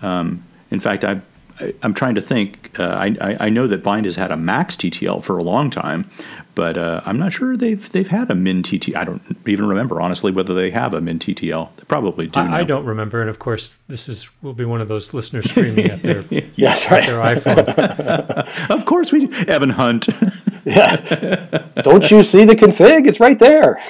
Um, 0.01 0.43
in 0.69 0.79
fact, 0.79 1.03
I, 1.03 1.21
I 1.59 1.73
am 1.83 1.93
trying 1.93 2.15
to 2.15 2.21
think. 2.21 2.79
Uh, 2.79 2.83
I, 2.83 3.37
I 3.39 3.49
know 3.49 3.67
that 3.67 3.83
Bind 3.83 4.05
has 4.05 4.15
had 4.15 4.31
a 4.31 4.37
max 4.37 4.75
TTL 4.75 5.23
for 5.23 5.37
a 5.37 5.43
long 5.43 5.69
time, 5.69 6.09
but 6.55 6.77
uh, 6.77 7.01
I'm 7.05 7.17
not 7.17 7.33
sure 7.33 7.55
they've 7.55 7.87
they've 7.91 8.07
had 8.07 8.29
a 8.29 8.35
min 8.35 8.63
TTL. 8.63 8.95
I 8.95 9.03
don't 9.03 9.21
even 9.45 9.67
remember 9.67 10.01
honestly 10.01 10.31
whether 10.31 10.53
they 10.53 10.71
have 10.71 10.93
a 10.93 11.01
min 11.01 11.19
TTL. 11.19 11.69
They 11.77 11.83
probably 11.83 12.27
do. 12.27 12.39
I, 12.39 12.59
I, 12.59 12.63
don't 12.63 12.85
remember, 12.85 13.21
and 13.21 13.29
of 13.29 13.39
course, 13.39 13.77
this 13.87 14.09
is 14.09 14.29
will 14.41 14.53
be 14.53 14.65
one 14.65 14.81
of 14.81 14.87
those 14.87 15.13
listeners 15.13 15.49
screaming 15.49 15.89
at 15.89 16.01
their 16.01 16.23
yes, 16.55 16.91
right. 16.91 17.05
their 17.05 17.19
iPhone. 17.19 18.69
of 18.69 18.85
course, 18.85 19.11
we 19.11 19.27
do. 19.27 19.45
Evan 19.45 19.71
Hunt. 19.71 20.07
yeah, 20.65 21.67
don't 21.75 22.09
you 22.11 22.23
see 22.23 22.45
the 22.45 22.55
config? 22.55 23.07
It's 23.07 23.19
right 23.19 23.39
there. 23.39 23.81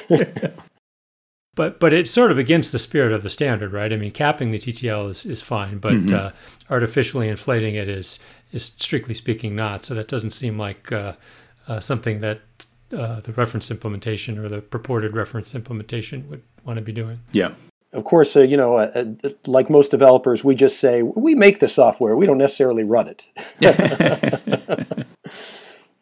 But 1.56 1.80
but 1.80 1.92
it's 1.92 2.10
sort 2.10 2.32
of 2.32 2.38
against 2.38 2.72
the 2.72 2.80
spirit 2.80 3.12
of 3.12 3.24
the 3.24 3.30
standard, 3.30 3.74
right? 3.74 3.92
I 3.92 3.98
mean, 3.98 4.12
capping 4.12 4.52
the 4.52 4.60
TTL 4.60 5.10
is, 5.10 5.26
is 5.26 5.42
fine, 5.42 5.80
but 5.80 5.94
mm-hmm. 5.94 6.16
uh, 6.16 6.32
artificially 6.70 7.28
inflating 7.28 7.76
it 7.76 7.90
is 7.90 8.20
is 8.54 8.64
strictly 8.66 9.14
speaking 9.14 9.56
not. 9.56 9.86
So 9.86 9.94
that 9.94 10.08
doesn't 10.08 10.32
seem 10.32 10.58
like 10.58 10.92
uh, 10.92 11.14
uh, 11.68 11.80
something 11.82 12.22
that 12.22 12.40
uh, 12.94 13.20
the 13.22 13.34
reference 13.34 13.70
implementation 13.70 14.38
or 14.38 14.48
the 14.48 14.62
purported 14.62 15.14
reference 15.14 15.54
implementation 15.54 16.30
would 16.30 16.42
want 16.64 16.78
to 16.78 16.82
be 16.82 16.92
doing. 16.94 17.20
Yeah. 17.32 17.54
Of 17.94 18.06
course, 18.06 18.38
uh, 18.38 18.42
you 18.42 18.56
know, 18.56 18.78
uh, 18.78 19.06
like 19.46 19.70
most 19.70 19.92
developers, 19.92 20.46
we 20.46 20.56
just 20.56 20.80
say 20.80 21.02
we 21.02 21.36
make 21.36 21.60
the 21.60 21.68
software. 21.68 22.16
We 22.16 22.26
don't 22.26 22.38
necessarily 22.38 22.86
run 22.86 23.10
it. 23.10 23.24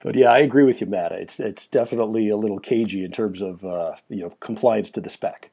but 0.01 0.15
yeah, 0.15 0.32
I 0.32 0.39
agree 0.39 0.63
with 0.63 0.82
you, 0.82 0.88
Matt. 0.88 1.12
It's 1.12 1.39
it's 1.39 1.68
definitely 1.68 2.29
a 2.29 2.38
little 2.38 2.60
cagey 2.60 3.03
in 3.03 3.12
terms 3.12 3.41
of 3.41 3.63
uh, 3.63 3.96
you 4.08 4.22
know 4.22 4.34
compliance 4.39 4.89
to 4.91 5.01
the 5.01 5.10
spec. 5.10 5.50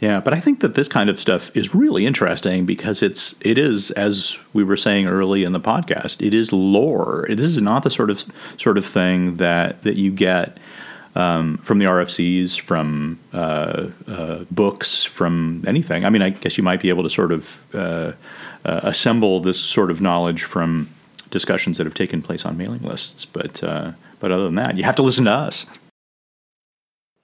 Yeah, 0.00 0.20
but 0.20 0.34
I 0.34 0.40
think 0.40 0.60
that 0.60 0.74
this 0.74 0.88
kind 0.88 1.08
of 1.08 1.20
stuff 1.20 1.56
is 1.56 1.74
really 1.74 2.04
interesting 2.04 2.66
because 2.66 3.00
it's 3.00 3.34
it 3.40 3.58
is 3.58 3.92
as 3.92 4.38
we 4.52 4.64
were 4.64 4.76
saying 4.76 5.06
early 5.06 5.44
in 5.44 5.52
the 5.52 5.60
podcast, 5.60 6.20
it 6.20 6.34
is 6.34 6.52
lore. 6.52 7.26
This 7.28 7.46
is 7.46 7.62
not 7.62 7.84
the 7.84 7.90
sort 7.90 8.10
of 8.10 8.24
sort 8.58 8.76
of 8.76 8.84
thing 8.84 9.36
that 9.36 9.82
that 9.82 9.96
you 9.96 10.10
get 10.10 10.58
um, 11.14 11.58
from 11.58 11.78
the 11.78 11.84
RFCs, 11.84 12.60
from 12.60 13.20
uh, 13.32 13.86
uh, 14.08 14.44
books, 14.50 15.04
from 15.04 15.62
anything. 15.64 16.04
I 16.04 16.10
mean, 16.10 16.22
I 16.22 16.30
guess 16.30 16.58
you 16.58 16.64
might 16.64 16.82
be 16.82 16.88
able 16.88 17.04
to 17.04 17.10
sort 17.10 17.30
of 17.30 17.64
uh, 17.72 18.12
uh 18.64 18.80
assemble 18.82 19.38
this 19.40 19.60
sort 19.60 19.92
of 19.92 20.00
knowledge 20.00 20.42
from 20.42 20.88
discussions 21.34 21.76
that 21.76 21.84
have 21.84 21.92
taken 21.92 22.22
place 22.22 22.46
on 22.46 22.56
mailing 22.56 22.80
lists. 22.80 23.26
But 23.26 23.62
uh, 23.62 23.92
but 24.20 24.32
other 24.32 24.44
than 24.44 24.54
that, 24.54 24.78
you 24.78 24.84
have 24.84 24.96
to 24.96 25.02
listen 25.02 25.26
to 25.26 25.32
us. 25.32 25.66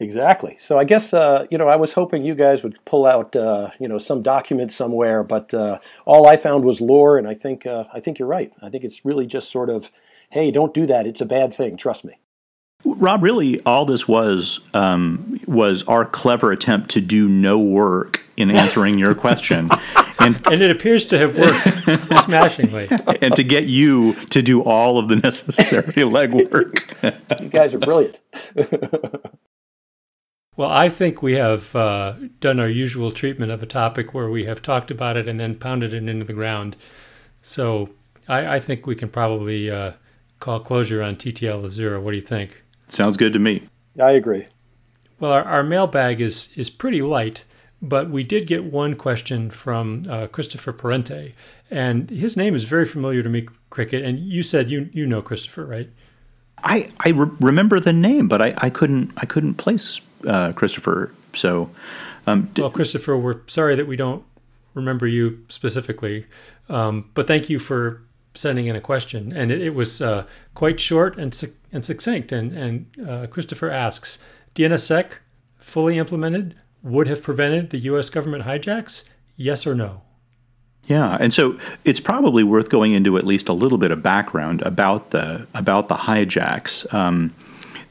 Exactly. 0.00 0.56
So 0.58 0.78
I 0.78 0.84
guess 0.84 1.14
uh, 1.14 1.46
you 1.50 1.56
know 1.56 1.68
I 1.68 1.76
was 1.76 1.92
hoping 1.92 2.24
you 2.24 2.34
guys 2.34 2.62
would 2.62 2.78
pull 2.84 3.06
out 3.06 3.36
uh, 3.36 3.70
you 3.78 3.88
know 3.88 3.98
some 3.98 4.22
document 4.22 4.72
somewhere, 4.72 5.22
but 5.22 5.54
uh, 5.54 5.78
all 6.04 6.26
I 6.26 6.36
found 6.36 6.64
was 6.64 6.80
lore, 6.80 7.16
and 7.16 7.28
I 7.28 7.34
think 7.34 7.66
uh, 7.66 7.84
I 7.94 8.00
think 8.00 8.18
you're 8.18 8.28
right. 8.28 8.52
I 8.60 8.68
think 8.68 8.84
it's 8.84 9.04
really 9.04 9.26
just 9.26 9.50
sort 9.50 9.70
of, 9.70 9.90
hey, 10.30 10.50
don't 10.50 10.74
do 10.74 10.86
that. 10.86 11.06
It's 11.06 11.20
a 11.20 11.26
bad 11.26 11.54
thing. 11.54 11.76
Trust 11.76 12.04
me. 12.04 12.18
Rob, 12.84 13.22
really, 13.22 13.60
all 13.66 13.84
this 13.84 14.08
was 14.08 14.60
um, 14.72 15.38
was 15.46 15.82
our 15.82 16.06
clever 16.06 16.50
attempt 16.50 16.90
to 16.90 17.02
do 17.02 17.28
no 17.28 17.58
work 17.58 18.22
in 18.38 18.50
answering 18.50 18.98
your 18.98 19.14
question, 19.14 19.68
and 20.20 20.46
and 20.46 20.62
it 20.62 20.70
appears 20.70 21.06
to 21.06 21.18
have 21.18 21.36
worked 21.36 22.24
smashingly, 22.24 22.88
and 23.20 23.34
to 23.36 23.42
get 23.42 23.66
you 23.66 24.14
to 24.26 24.42
do 24.42 24.62
all 24.62 24.98
of 24.98 25.08
the 25.08 25.16
necessary 25.16 25.92
legwork. 25.94 27.42
you 27.42 27.48
guys 27.48 27.74
are 27.74 27.78
brilliant. 27.78 28.20
well, 30.56 30.70
I 30.70 30.88
think 30.88 31.22
we 31.22 31.34
have 31.34 31.74
uh, 31.74 32.14
done 32.40 32.60
our 32.60 32.68
usual 32.68 33.10
treatment 33.10 33.50
of 33.50 33.62
a 33.62 33.66
topic 33.66 34.14
where 34.14 34.28
we 34.28 34.44
have 34.44 34.62
talked 34.62 34.90
about 34.90 35.16
it 35.16 35.28
and 35.28 35.40
then 35.40 35.54
pounded 35.56 35.92
it 35.92 36.08
into 36.08 36.24
the 36.24 36.32
ground. 36.32 36.76
So 37.42 37.90
I, 38.28 38.56
I 38.56 38.60
think 38.60 38.86
we 38.86 38.94
can 38.94 39.08
probably 39.08 39.70
uh, 39.70 39.92
call 40.38 40.60
closure 40.60 41.02
on 41.02 41.16
TTL 41.16 41.68
zero. 41.68 42.00
What 42.00 42.12
do 42.12 42.16
you 42.16 42.22
think? 42.22 42.62
Sounds 42.88 43.16
good 43.16 43.32
to 43.32 43.38
me. 43.38 43.68
I 44.00 44.12
agree. 44.12 44.46
Well, 45.18 45.32
our, 45.32 45.44
our 45.44 45.62
mailbag 45.62 46.20
is 46.20 46.48
is 46.56 46.70
pretty 46.70 47.02
light, 47.02 47.44
but 47.82 48.10
we 48.10 48.22
did 48.22 48.46
get 48.46 48.64
one 48.64 48.94
question 48.94 49.50
from 49.50 50.02
uh, 50.08 50.26
Christopher 50.26 50.72
Parente, 50.72 51.32
and 51.70 52.10
his 52.10 52.36
name 52.36 52.54
is 52.54 52.64
very 52.64 52.84
familiar 52.84 53.22
to 53.22 53.28
me, 53.28 53.46
Cricket. 53.70 54.04
And 54.04 54.18
you 54.18 54.42
said 54.42 54.70
you 54.70 54.90
you 54.92 55.06
know 55.06 55.22
Christopher, 55.22 55.64
right? 55.64 55.90
I 56.62 56.88
I 57.00 57.10
re- 57.10 57.30
remember 57.40 57.80
the 57.80 57.92
name, 57.92 58.28
but 58.28 58.42
I, 58.42 58.54
I 58.58 58.70
couldn't 58.70 59.12
I 59.16 59.26
couldn't 59.26 59.54
place 59.54 60.00
uh, 60.26 60.52
Christopher. 60.52 61.14
So, 61.32 61.70
um, 62.26 62.50
well, 62.56 62.70
Christopher, 62.70 63.16
we're 63.16 63.40
sorry 63.46 63.76
that 63.76 63.86
we 63.86 63.96
don't 63.96 64.24
remember 64.74 65.06
you 65.06 65.44
specifically, 65.48 66.26
um, 66.68 67.10
but 67.14 67.26
thank 67.26 67.48
you 67.48 67.58
for 67.58 68.02
sending 68.34 68.66
in 68.66 68.76
a 68.76 68.80
question, 68.80 69.32
and 69.32 69.50
it, 69.50 69.60
it 69.60 69.74
was 69.74 70.00
uh, 70.00 70.24
quite 70.54 70.80
short 70.80 71.18
and 71.18 71.34
su- 71.34 71.54
and 71.72 71.84
succinct. 71.84 72.32
And 72.32 72.52
and 72.52 72.86
uh, 73.08 73.26
Christopher 73.28 73.70
asks, 73.70 74.18
DNSSEC 74.54 75.18
fully 75.58 75.98
implemented 75.98 76.56
would 76.82 77.06
have 77.06 77.22
prevented 77.22 77.70
the 77.70 77.78
U.S. 77.78 78.08
government 78.08 78.44
hijacks? 78.44 79.04
Yes 79.36 79.66
or 79.66 79.74
no? 79.74 80.02
Yeah, 80.86 81.16
and 81.20 81.32
so 81.32 81.58
it's 81.84 82.00
probably 82.00 82.42
worth 82.42 82.68
going 82.68 82.92
into 82.92 83.16
at 83.16 83.24
least 83.24 83.48
a 83.48 83.52
little 83.52 83.78
bit 83.78 83.90
of 83.90 84.02
background 84.02 84.62
about 84.62 85.10
the 85.10 85.46
about 85.54 85.88
the 85.88 85.94
hijacks. 85.94 86.92
Um, 86.92 87.34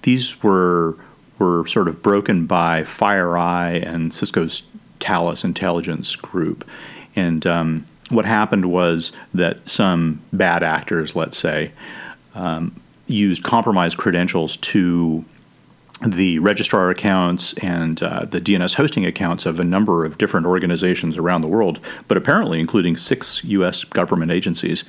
these 0.01 0.43
were 0.43 0.97
were 1.37 1.65
sort 1.67 1.87
of 1.87 2.01
broken 2.01 2.45
by 2.45 2.81
FireEye 2.81 3.85
and 3.85 4.13
Cisco's 4.13 4.63
Talos 4.99 5.45
intelligence 5.45 6.15
group, 6.17 6.69
and 7.15 7.47
um, 7.47 7.87
what 8.09 8.25
happened 8.25 8.71
was 8.71 9.13
that 9.33 9.69
some 9.69 10.21
bad 10.33 10.63
actors, 10.63 11.15
let's 11.15 11.37
say, 11.37 11.71
um, 12.35 12.81
used 13.07 13.43
compromised 13.43 13.97
credentials 13.97 14.57
to 14.57 15.23
the 16.05 16.39
registrar 16.39 16.89
accounts 16.89 17.53
and 17.53 18.01
uh, 18.01 18.25
the 18.25 18.39
DNS 18.39 18.75
hosting 18.75 19.05
accounts 19.05 19.45
of 19.45 19.59
a 19.59 19.63
number 19.63 20.05
of 20.05 20.17
different 20.17 20.45
organizations 20.45 21.17
around 21.17 21.41
the 21.41 21.47
world, 21.47 21.79
but 22.07 22.15
apparently 22.15 22.59
including 22.59 22.95
six 22.95 23.43
U.S. 23.43 23.83
government 23.83 24.31
agencies, 24.31 24.85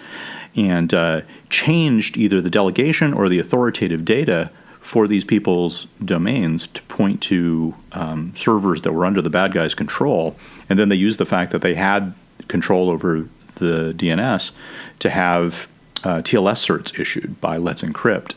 and 0.57 0.94
uh, 0.94 1.23
changed 1.49 2.16
either 2.16 2.40
the 2.40 2.51
delegation 2.51 3.12
or 3.12 3.29
the 3.29 3.38
authoritative 3.38 4.05
data 4.05 4.51
for 4.79 5.07
these 5.07 5.25
people's 5.25 5.87
domains 6.03 6.66
to 6.68 6.83
point 6.83 7.20
to 7.20 7.75
um, 7.92 8.33
servers 8.35 8.83
that 8.83 8.92
were 8.92 9.05
under 9.05 9.20
the 9.20 9.31
bad 9.31 9.53
guys' 9.53 9.75
control. 9.75 10.37
And 10.68 10.79
then 10.79 10.88
they 10.88 10.96
used 10.96 11.18
the 11.18 11.27
fact 11.27 11.53
that 11.53 11.61
they 11.61 11.75
had 11.75 12.14
control 12.49 12.88
over 12.88 13.29
the 13.57 13.92
DNS 13.96 14.53
to 15.01 15.11
have 15.11 15.68
uh, 16.03 16.23
TLS 16.23 16.66
certs 16.66 16.99
issued 16.99 17.40
by 17.40 17.59
Let's 17.59 17.83
Encrypt. 17.83 18.35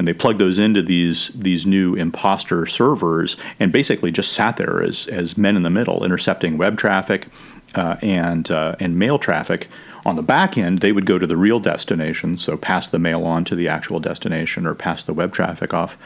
And 0.00 0.08
they 0.08 0.14
plugged 0.14 0.38
those 0.38 0.58
into 0.58 0.80
these 0.80 1.28
these 1.34 1.66
new 1.66 1.94
imposter 1.94 2.64
servers 2.64 3.36
and 3.58 3.70
basically 3.70 4.10
just 4.10 4.32
sat 4.32 4.56
there 4.56 4.82
as, 4.82 5.06
as 5.08 5.36
men 5.36 5.56
in 5.56 5.62
the 5.62 5.68
middle, 5.68 6.06
intercepting 6.06 6.56
web 6.56 6.78
traffic 6.78 7.26
uh, 7.74 7.96
and 8.00 8.50
uh, 8.50 8.76
and 8.80 8.98
mail 8.98 9.18
traffic. 9.18 9.68
On 10.06 10.16
the 10.16 10.22
back 10.22 10.56
end, 10.56 10.80
they 10.80 10.90
would 10.90 11.04
go 11.04 11.18
to 11.18 11.26
the 11.26 11.36
real 11.36 11.60
destination, 11.60 12.38
so 12.38 12.56
pass 12.56 12.88
the 12.88 12.98
mail 12.98 13.26
on 13.26 13.44
to 13.44 13.54
the 13.54 13.68
actual 13.68 14.00
destination 14.00 14.66
or 14.66 14.74
pass 14.74 15.04
the 15.04 15.12
web 15.12 15.34
traffic 15.34 15.74
off 15.74 15.98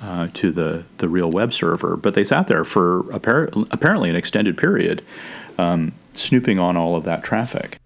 uh, 0.00 0.28
to 0.34 0.52
the, 0.52 0.84
the 0.98 1.08
real 1.08 1.28
web 1.28 1.52
server. 1.52 1.96
But 1.96 2.14
they 2.14 2.22
sat 2.22 2.46
there 2.46 2.64
for 2.64 3.02
appar- 3.06 3.66
apparently 3.72 4.10
an 4.10 4.14
extended 4.14 4.56
period, 4.58 5.02
um, 5.58 5.90
snooping 6.14 6.60
on 6.60 6.76
all 6.76 6.94
of 6.94 7.02
that 7.02 7.24
traffic. 7.24 7.78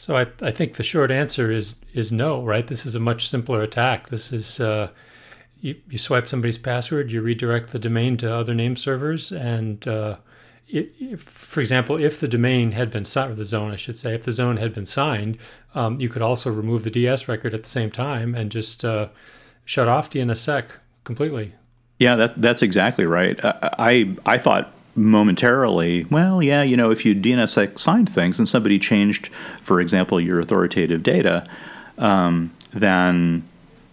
So 0.00 0.16
I, 0.16 0.28
I 0.40 0.50
think 0.50 0.76
the 0.76 0.82
short 0.82 1.10
answer 1.10 1.50
is 1.50 1.74
is 1.92 2.10
no, 2.10 2.42
right? 2.42 2.66
This 2.66 2.86
is 2.86 2.94
a 2.94 2.98
much 2.98 3.28
simpler 3.28 3.60
attack. 3.60 4.08
This 4.08 4.32
is 4.32 4.58
uh, 4.58 4.88
you, 5.60 5.76
you 5.90 5.98
swipe 5.98 6.26
somebody's 6.26 6.56
password, 6.56 7.12
you 7.12 7.20
redirect 7.20 7.68
the 7.68 7.78
domain 7.78 8.16
to 8.16 8.34
other 8.34 8.54
name 8.54 8.76
servers, 8.76 9.30
and 9.30 9.86
uh, 9.86 10.16
it, 10.68 10.94
if, 10.98 11.20
for 11.20 11.60
example, 11.60 11.98
if 11.98 12.18
the 12.18 12.28
domain 12.28 12.72
had 12.72 12.90
been 12.90 13.04
signed, 13.04 13.32
or 13.32 13.34
the 13.34 13.44
zone, 13.44 13.72
I 13.72 13.76
should 13.76 13.96
say, 13.98 14.14
if 14.14 14.22
the 14.22 14.32
zone 14.32 14.56
had 14.56 14.72
been 14.72 14.86
signed, 14.86 15.36
um, 15.74 16.00
you 16.00 16.08
could 16.08 16.22
also 16.22 16.50
remove 16.50 16.82
the 16.82 16.90
DS 16.90 17.28
record 17.28 17.52
at 17.52 17.64
the 17.64 17.68
same 17.68 17.90
time 17.90 18.34
and 18.34 18.50
just 18.50 18.82
uh, 18.86 19.08
shut 19.66 19.86
off 19.86 20.08
DNSSEC 20.08 20.64
completely. 21.04 21.52
Yeah, 21.98 22.16
that, 22.16 22.40
that's 22.40 22.62
exactly 22.62 23.04
right. 23.04 23.38
I 23.42 24.16
I 24.24 24.38
thought 24.38 24.72
momentarily, 24.94 26.04
well, 26.04 26.42
yeah, 26.42 26.62
you 26.62 26.76
know, 26.76 26.90
if 26.90 27.04
you 27.04 27.14
DNS 27.14 27.78
signed 27.78 28.08
things 28.08 28.38
and 28.38 28.48
somebody 28.48 28.78
changed, 28.78 29.28
for 29.60 29.80
example, 29.80 30.20
your 30.20 30.40
authoritative 30.40 31.02
data, 31.02 31.48
um, 31.98 32.52
then 32.72 33.44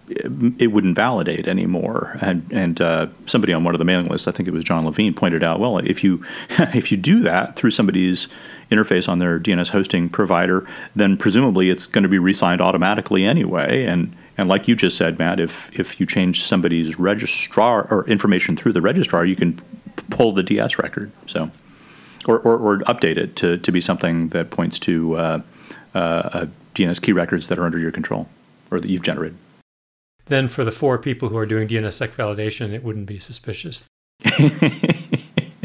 it 0.10 0.71
wouldn't 0.71 0.95
validate 0.95 1.47
anymore. 1.47 2.17
And 2.21 2.49
and 2.51 2.79
uh, 2.79 3.07
somebody 3.25 3.53
on 3.53 3.63
one 3.63 3.75
of 3.75 3.79
the 3.79 3.86
mailing 3.86 4.07
lists, 4.07 4.27
I 4.27 4.31
think 4.31 4.47
it 4.47 4.51
was 4.51 4.63
John 4.63 4.86
Levine, 4.86 5.13
pointed 5.13 5.43
out, 5.43 5.60
well, 5.60 5.77
if 5.79 6.03
you 6.03 6.23
if 6.49 6.91
you 6.91 6.97
do 6.97 7.19
that 7.21 7.55
through 7.55 7.71
somebody's 7.71 8.27
interface 8.71 9.07
on 9.07 9.19
their 9.19 9.39
DNS 9.39 9.69
hosting 9.69 10.10
provider, 10.10 10.67
then 10.95 11.17
presumably 11.17 11.69
it's 11.69 11.88
going 11.88 12.03
to 12.03 12.10
be 12.10 12.19
re-signed 12.19 12.62
automatically 12.62 13.25
anyway. 13.25 13.86
And 13.86 14.15
and 14.38 14.47
like 14.47 14.67
you 14.67 14.75
just 14.75 14.97
said, 14.97 15.19
Matt, 15.19 15.39
if 15.39 15.77
if 15.77 15.99
you 15.99 16.05
change 16.05 16.43
somebody's 16.43 16.97
registrar 16.97 17.88
or 17.89 18.07
information 18.07 18.55
through 18.55 18.73
the 18.73 18.81
registrar, 18.81 19.25
you 19.25 19.36
can 19.36 19.60
pull 20.10 20.32
the 20.32 20.43
DS 20.43 20.80
record. 20.80 21.12
So, 21.26 21.52
or, 22.28 22.39
or, 22.39 22.58
or 22.58 22.78
update 22.80 23.17
it 23.17 23.36
to, 23.38 23.58
to 23.58 23.72
be 23.72 23.82
something 23.82 24.30
that 24.30 24.50
points 24.50 24.80
to 24.80 25.15
uh, 25.15 25.41
uh, 25.93 26.46
DNS 26.76 27.02
key 27.02 27.13
records 27.13 27.48
that 27.48 27.58
are 27.58 27.65
under 27.65 27.80
your 27.80 27.91
control 27.91 28.28
or 28.70 28.80
that 28.80 28.89
you've 28.89 29.04
generated. 29.04 29.38
Then, 30.26 30.50
for 30.50 30.65
the 30.65 30.72
four 30.72 30.98
people 30.98 31.30
who 31.30 31.38
are 31.38 31.46
doing 31.46 31.67
DNSSEC 31.67 32.10
validation, 32.10 32.74
it 32.74 32.84
wouldn't 32.84 33.06
be 33.06 33.17
suspicious. 33.17 33.88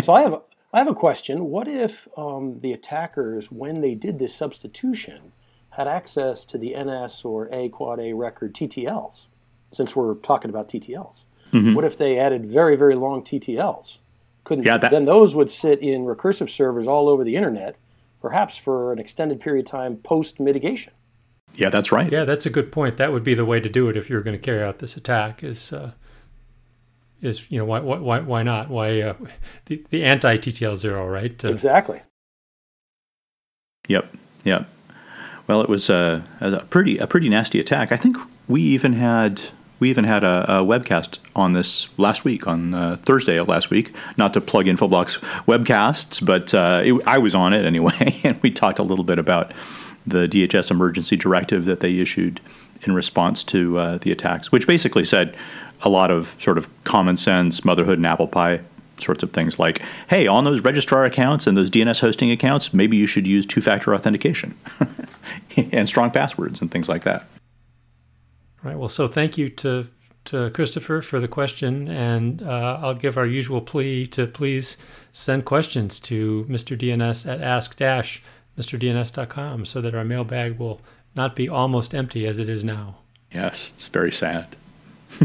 so 0.02 0.12
I 0.12 0.22
have 0.22 0.34
a, 0.34 0.40
I 0.72 0.78
have 0.78 0.88
a 0.88 0.94
question. 0.94 1.46
What 1.46 1.66
if 1.66 2.06
um, 2.16 2.60
the 2.60 2.72
attackers, 2.72 3.50
when 3.50 3.80
they 3.80 3.94
did 3.94 4.18
this 4.18 4.34
substitution, 4.34 5.32
had 5.70 5.88
access 5.88 6.44
to 6.44 6.58
the 6.58 6.74
NS 6.76 7.24
or 7.24 7.48
A 7.52 7.68
quad 7.70 7.98
A 7.98 8.12
record 8.12 8.54
TTLs? 8.54 9.26
Since 9.70 9.96
we're 9.96 10.14
talking 10.16 10.50
about 10.50 10.68
TTLs, 10.68 11.24
mm-hmm. 11.52 11.74
what 11.74 11.84
if 11.84 11.96
they 11.96 12.18
added 12.18 12.46
very 12.46 12.76
very 12.76 12.94
long 12.94 13.22
TTLs? 13.22 13.96
Couldn't 14.44 14.64
yeah, 14.64 14.78
that, 14.78 14.90
then 14.90 15.04
those 15.04 15.34
would 15.34 15.50
sit 15.50 15.80
in 15.80 16.04
recursive 16.04 16.50
servers 16.50 16.86
all 16.86 17.08
over 17.08 17.24
the 17.24 17.36
internet 17.36 17.76
perhaps 18.22 18.56
for 18.56 18.92
an 18.92 18.98
extended 18.98 19.40
period 19.40 19.66
of 19.66 19.70
time 19.70 19.96
post 19.96 20.40
mitigation. 20.40 20.92
Yeah 21.54 21.68
that's 21.68 21.92
right. 21.92 22.10
Yeah 22.10 22.24
that's 22.24 22.46
a 22.46 22.50
good 22.50 22.72
point. 22.72 22.96
That 22.96 23.12
would 23.12 23.24
be 23.24 23.34
the 23.34 23.44
way 23.44 23.60
to 23.60 23.68
do 23.68 23.88
it 23.90 23.96
if 23.96 24.08
you 24.08 24.16
were 24.16 24.22
going 24.22 24.38
to 24.38 24.42
carry 24.42 24.62
out 24.62 24.78
this 24.78 24.96
attack 24.96 25.44
is 25.44 25.72
uh, 25.72 25.90
is 27.20 27.50
you 27.50 27.58
know 27.58 27.64
why 27.66 27.80
why 27.80 28.20
why 28.20 28.42
not? 28.42 28.70
Why 28.70 29.02
uh, 29.02 29.14
the, 29.66 29.84
the 29.90 30.04
anti 30.04 30.38
ttl 30.38 30.76
zero 30.76 31.06
right? 31.06 31.44
Uh, 31.44 31.50
exactly. 31.50 32.00
Yep 33.88 34.14
yep. 34.44 34.68
Well 35.46 35.60
it 35.60 35.68
was 35.68 35.90
a, 35.90 36.24
a 36.40 36.60
pretty 36.60 36.96
a 36.98 37.06
pretty 37.06 37.28
nasty 37.28 37.60
attack. 37.60 37.92
I 37.92 37.96
think 37.96 38.16
we 38.48 38.62
even 38.62 38.94
had 38.94 39.42
we 39.82 39.90
even 39.90 40.04
had 40.04 40.22
a, 40.22 40.60
a 40.60 40.64
webcast 40.64 41.18
on 41.34 41.54
this 41.54 41.88
last 41.98 42.24
week, 42.24 42.46
on 42.46 42.72
uh, 42.72 42.96
Thursday 43.02 43.36
of 43.36 43.48
last 43.48 43.68
week. 43.68 43.92
Not 44.16 44.32
to 44.34 44.40
plug 44.40 44.66
Infoblox 44.66 45.18
webcasts, 45.46 46.24
but 46.24 46.54
uh, 46.54 46.82
it, 46.84 47.02
I 47.04 47.18
was 47.18 47.34
on 47.34 47.52
it 47.52 47.64
anyway, 47.64 48.20
and 48.24 48.40
we 48.42 48.52
talked 48.52 48.78
a 48.78 48.84
little 48.84 49.04
bit 49.04 49.18
about 49.18 49.50
the 50.06 50.28
DHS 50.28 50.70
emergency 50.70 51.16
directive 51.16 51.64
that 51.64 51.80
they 51.80 51.98
issued 51.98 52.40
in 52.82 52.94
response 52.94 53.42
to 53.44 53.76
uh, 53.76 53.98
the 53.98 54.12
attacks, 54.12 54.52
which 54.52 54.68
basically 54.68 55.04
said 55.04 55.36
a 55.82 55.88
lot 55.88 56.12
of 56.12 56.36
sort 56.38 56.58
of 56.58 56.68
common 56.84 57.16
sense 57.16 57.64
motherhood 57.64 57.98
and 57.98 58.06
apple 58.06 58.28
pie 58.28 58.60
sorts 58.98 59.24
of 59.24 59.32
things 59.32 59.58
like, 59.58 59.82
hey, 60.08 60.28
on 60.28 60.44
those 60.44 60.60
registrar 60.60 61.04
accounts 61.04 61.48
and 61.48 61.56
those 61.56 61.72
DNS 61.72 62.00
hosting 62.00 62.30
accounts, 62.30 62.72
maybe 62.72 62.96
you 62.96 63.08
should 63.08 63.26
use 63.26 63.44
two 63.44 63.60
factor 63.60 63.96
authentication 63.96 64.56
and 65.72 65.88
strong 65.88 66.12
passwords 66.12 66.60
and 66.60 66.70
things 66.70 66.88
like 66.88 67.02
that. 67.02 67.26
Right. 68.62 68.78
Well, 68.78 68.88
so 68.88 69.08
thank 69.08 69.36
you 69.36 69.48
to 69.48 69.88
to 70.24 70.50
Christopher 70.50 71.02
for 71.02 71.18
the 71.18 71.26
question, 71.26 71.88
and 71.88 72.42
uh, 72.42 72.78
I'll 72.80 72.94
give 72.94 73.18
our 73.18 73.26
usual 73.26 73.60
plea 73.60 74.06
to 74.08 74.26
please 74.28 74.76
send 75.10 75.44
questions 75.44 75.98
to 76.00 76.46
Mr. 76.48 76.78
DNS 76.78 77.28
at 77.28 77.40
ask-mrdns.com 77.40 79.64
so 79.64 79.80
that 79.80 79.96
our 79.96 80.04
mailbag 80.04 80.60
will 80.60 80.80
not 81.16 81.34
be 81.34 81.48
almost 81.48 81.92
empty 81.92 82.24
as 82.26 82.38
it 82.38 82.48
is 82.48 82.64
now. 82.64 82.98
Yes, 83.32 83.72
it's 83.74 83.88
very 83.88 84.12
sad. 84.12 84.54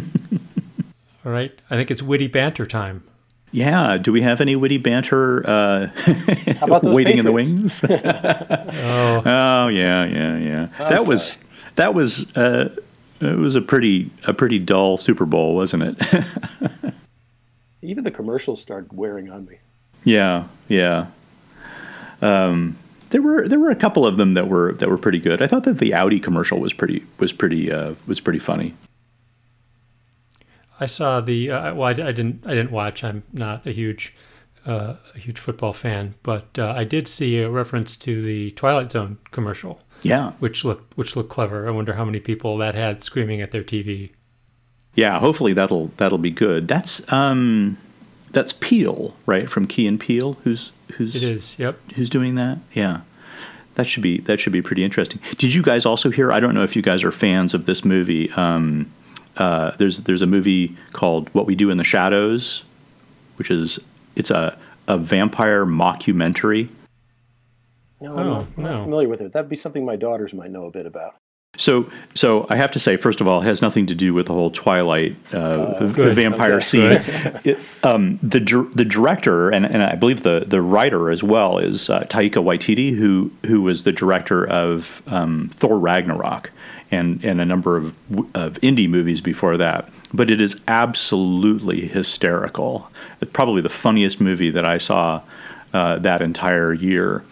All 1.25 1.31
right. 1.31 1.51
I 1.69 1.75
think 1.75 1.91
it's 1.91 2.01
witty 2.01 2.27
banter 2.27 2.65
time. 2.65 3.03
Yeah. 3.51 3.97
Do 3.97 4.11
we 4.11 4.21
have 4.21 4.41
any 4.41 4.55
witty 4.55 4.77
banter 4.77 5.47
uh, 5.47 5.89
waiting 6.83 7.17
Patriots? 7.17 7.19
in 7.19 7.25
the 7.25 7.31
wings? 7.31 7.83
oh. 7.89 9.21
oh, 9.25 9.67
yeah, 9.67 10.05
yeah, 10.05 10.37
yeah. 10.37 10.67
Oh, 10.79 10.89
that 10.89 10.91
sorry. 10.97 11.05
was 11.05 11.37
that 11.75 11.93
was 11.93 12.35
uh, 12.35 12.75
it 13.19 13.37
was 13.37 13.55
a 13.55 13.61
pretty 13.61 14.11
a 14.27 14.33
pretty 14.33 14.59
dull 14.59 14.97
Super 14.97 15.25
Bowl, 15.25 15.55
wasn't 15.55 15.83
it? 15.83 16.25
Even 17.81 18.03
the 18.03 18.11
commercials 18.11 18.61
started 18.61 18.93
wearing 18.93 19.29
on 19.29 19.45
me. 19.45 19.57
Yeah, 20.03 20.47
yeah. 20.67 21.07
Um, 22.21 22.77
there 23.09 23.21
were 23.21 23.47
there 23.47 23.59
were 23.59 23.71
a 23.71 23.75
couple 23.75 24.05
of 24.05 24.17
them 24.17 24.33
that 24.33 24.47
were 24.47 24.73
that 24.73 24.89
were 24.89 24.97
pretty 24.97 25.19
good. 25.19 25.41
I 25.41 25.47
thought 25.47 25.63
that 25.63 25.79
the 25.79 25.93
Audi 25.93 26.19
commercial 26.19 26.59
was 26.59 26.73
pretty 26.73 27.05
was 27.19 27.33
pretty 27.33 27.71
uh, 27.71 27.95
was 28.05 28.19
pretty 28.19 28.39
funny. 28.39 28.75
I 30.79 30.85
saw 30.85 31.21
the 31.21 31.51
uh, 31.51 31.73
well, 31.73 31.87
I, 31.87 31.91
I, 31.91 32.11
didn't 32.11 32.43
I 32.45 32.53
didn't 32.53 32.71
watch. 32.71 33.03
I'm 33.03 33.23
not 33.33 33.65
a 33.65 33.71
huge 33.71 34.13
uh, 34.65 34.95
a 35.15 35.19
huge 35.19 35.39
football 35.39 35.73
fan, 35.73 36.15
but 36.23 36.59
uh, 36.59 36.73
I 36.75 36.83
did 36.83 37.07
see 37.07 37.41
a 37.41 37.49
reference 37.49 37.95
to 37.97 38.21
the 38.21 38.51
Twilight 38.51 38.91
Zone 38.91 39.17
commercial. 39.31 39.79
Yeah, 40.03 40.33
which 40.39 40.63
looked 40.63 40.95
which 40.97 41.15
looked 41.15 41.29
clever. 41.29 41.67
I 41.67 41.71
wonder 41.71 41.93
how 41.93 42.05
many 42.05 42.19
people 42.19 42.57
that 42.57 42.75
had 42.75 43.03
screaming 43.03 43.41
at 43.41 43.51
their 43.51 43.63
TV. 43.63 44.11
Yeah, 44.95 45.19
hopefully 45.19 45.53
that'll 45.53 45.87
that'll 45.97 46.17
be 46.17 46.31
good. 46.31 46.67
That's 46.67 47.11
um, 47.11 47.77
that's 48.31 48.53
Peele, 48.53 49.15
right 49.25 49.49
from 49.49 49.67
Key 49.67 49.87
and 49.87 49.99
Peele, 49.99 50.33
who's 50.43 50.71
who's 50.93 51.15
it 51.15 51.23
is. 51.23 51.57
Yep, 51.59 51.79
who's 51.95 52.09
doing 52.09 52.35
that? 52.35 52.59
Yeah, 52.73 53.01
that 53.75 53.87
should 53.87 54.03
be 54.03 54.19
that 54.21 54.39
should 54.39 54.53
be 54.53 54.61
pretty 54.61 54.83
interesting. 54.83 55.19
Did 55.37 55.53
you 55.53 55.61
guys 55.61 55.85
also 55.85 56.09
hear? 56.09 56.31
I 56.31 56.39
don't 56.39 56.53
know 56.53 56.63
if 56.63 56.75
you 56.75 56.81
guys 56.81 57.03
are 57.03 57.11
fans 57.11 57.53
of 57.53 57.65
this 57.65 57.85
movie. 57.85 58.31
Um, 58.33 58.91
uh, 59.37 59.71
there's 59.77 60.01
there's 60.01 60.21
a 60.21 60.27
movie 60.27 60.75
called 60.93 61.29
What 61.29 61.45
We 61.45 61.55
Do 61.55 61.69
in 61.69 61.77
the 61.77 61.83
Shadows, 61.83 62.63
which 63.35 63.51
is 63.51 63.79
it's 64.15 64.31
a 64.31 64.57
a 64.87 64.97
vampire 64.97 65.65
mockumentary 65.65 66.69
no, 67.99 68.13
oh, 68.13 68.17
I'm, 68.17 68.27
not, 68.27 68.47
I'm 68.57 68.63
no. 68.63 68.71
not 68.71 68.83
familiar 68.83 69.09
with 69.09 69.21
it. 69.21 69.31
That'd 69.31 69.49
be 69.49 69.55
something 69.55 69.85
my 69.85 69.95
daughters 69.95 70.33
might 70.33 70.51
know 70.51 70.65
a 70.65 70.71
bit 70.71 70.85
about. 70.85 71.15
So, 71.57 71.89
so 72.13 72.45
I 72.49 72.55
have 72.55 72.71
to 72.71 72.79
say, 72.79 72.97
first 72.97 73.19
of 73.19 73.27
all, 73.27 73.41
it 73.41 73.45
has 73.45 73.61
nothing 73.61 73.87
to 73.87 73.95
do 73.95 74.13
with 74.13 74.27
the 74.27 74.33
whole 74.33 74.51
Twilight 74.51 75.15
uh, 75.33 75.37
uh, 75.37 75.87
vampire 75.87 76.55
okay. 76.55 76.63
scene. 76.63 77.01
it, 77.43 77.59
um, 77.83 78.19
the 78.21 78.39
the 78.75 78.85
director 78.85 79.49
and, 79.49 79.65
and 79.65 79.81
I 79.81 79.95
believe 79.95 80.23
the 80.23 80.45
the 80.47 80.61
writer 80.61 81.09
as 81.09 81.23
well 81.23 81.57
is 81.57 81.89
uh, 81.89 82.01
Taika 82.01 82.43
Waititi, 82.43 82.95
who 82.95 83.31
who 83.47 83.63
was 83.63 83.83
the 83.83 83.91
director 83.91 84.47
of 84.47 85.01
um, 85.07 85.49
Thor 85.53 85.79
Ragnarok 85.79 86.51
and 86.91 87.23
and 87.25 87.41
a 87.41 87.45
number 87.45 87.75
of 87.75 87.87
of 88.35 88.59
indie 88.61 88.89
movies 88.89 89.21
before 89.21 89.57
that. 89.57 89.89
But 90.13 90.29
it 90.29 90.39
is 90.39 90.61
absolutely 90.67 91.87
hysterical. 91.87 92.91
It's 93.19 93.31
probably 93.31 93.61
the 93.61 93.69
funniest 93.69 94.21
movie 94.21 94.51
that 94.51 94.65
I 94.65 94.77
saw 94.77 95.21
uh, 95.73 95.97
that 95.99 96.21
entire 96.21 96.71
year. 96.73 97.23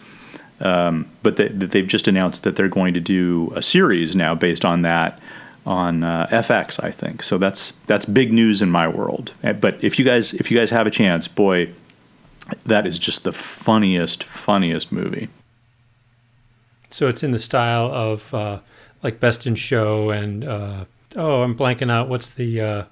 Um, 0.61 1.09
but 1.21 1.35
they, 1.35 1.49
they've 1.49 1.87
just 1.87 2.07
announced 2.07 2.43
that 2.43 2.55
they're 2.55 2.69
going 2.69 2.93
to 2.93 2.99
do 2.99 3.51
a 3.55 3.61
series 3.61 4.15
now 4.15 4.35
based 4.35 4.63
on 4.63 4.83
that 4.83 5.19
on 5.65 6.03
uh, 6.03 6.27
FX, 6.27 6.81
I 6.83 6.91
think. 6.91 7.23
So 7.23 7.37
that's 7.37 7.73
that's 7.87 8.05
big 8.05 8.31
news 8.31 8.61
in 8.61 8.69
my 8.69 8.87
world. 8.87 9.33
Eh, 9.43 9.53
but 9.53 9.83
if 9.83 9.97
you 9.99 10.05
guys 10.05 10.33
if 10.33 10.51
you 10.51 10.57
guys 10.57 10.69
have 10.69 10.87
a 10.87 10.91
chance, 10.91 11.27
boy, 11.27 11.71
that 12.65 12.85
is 12.85 12.99
just 12.99 13.23
the 13.23 13.33
funniest 13.33 14.23
funniest 14.23 14.91
movie. 14.91 15.29
So 16.89 17.09
it's 17.09 17.23
in 17.23 17.31
the 17.31 17.39
style 17.39 17.91
of 17.91 18.33
uh, 18.33 18.59
like 19.03 19.19
Best 19.19 19.45
in 19.47 19.55
Show 19.55 20.11
and 20.11 20.43
uh, 20.43 20.85
oh, 21.15 21.41
I'm 21.41 21.57
blanking 21.57 21.91
out. 21.91 22.07
What's 22.07 22.29
the 22.29 22.61
uh, 22.61 22.83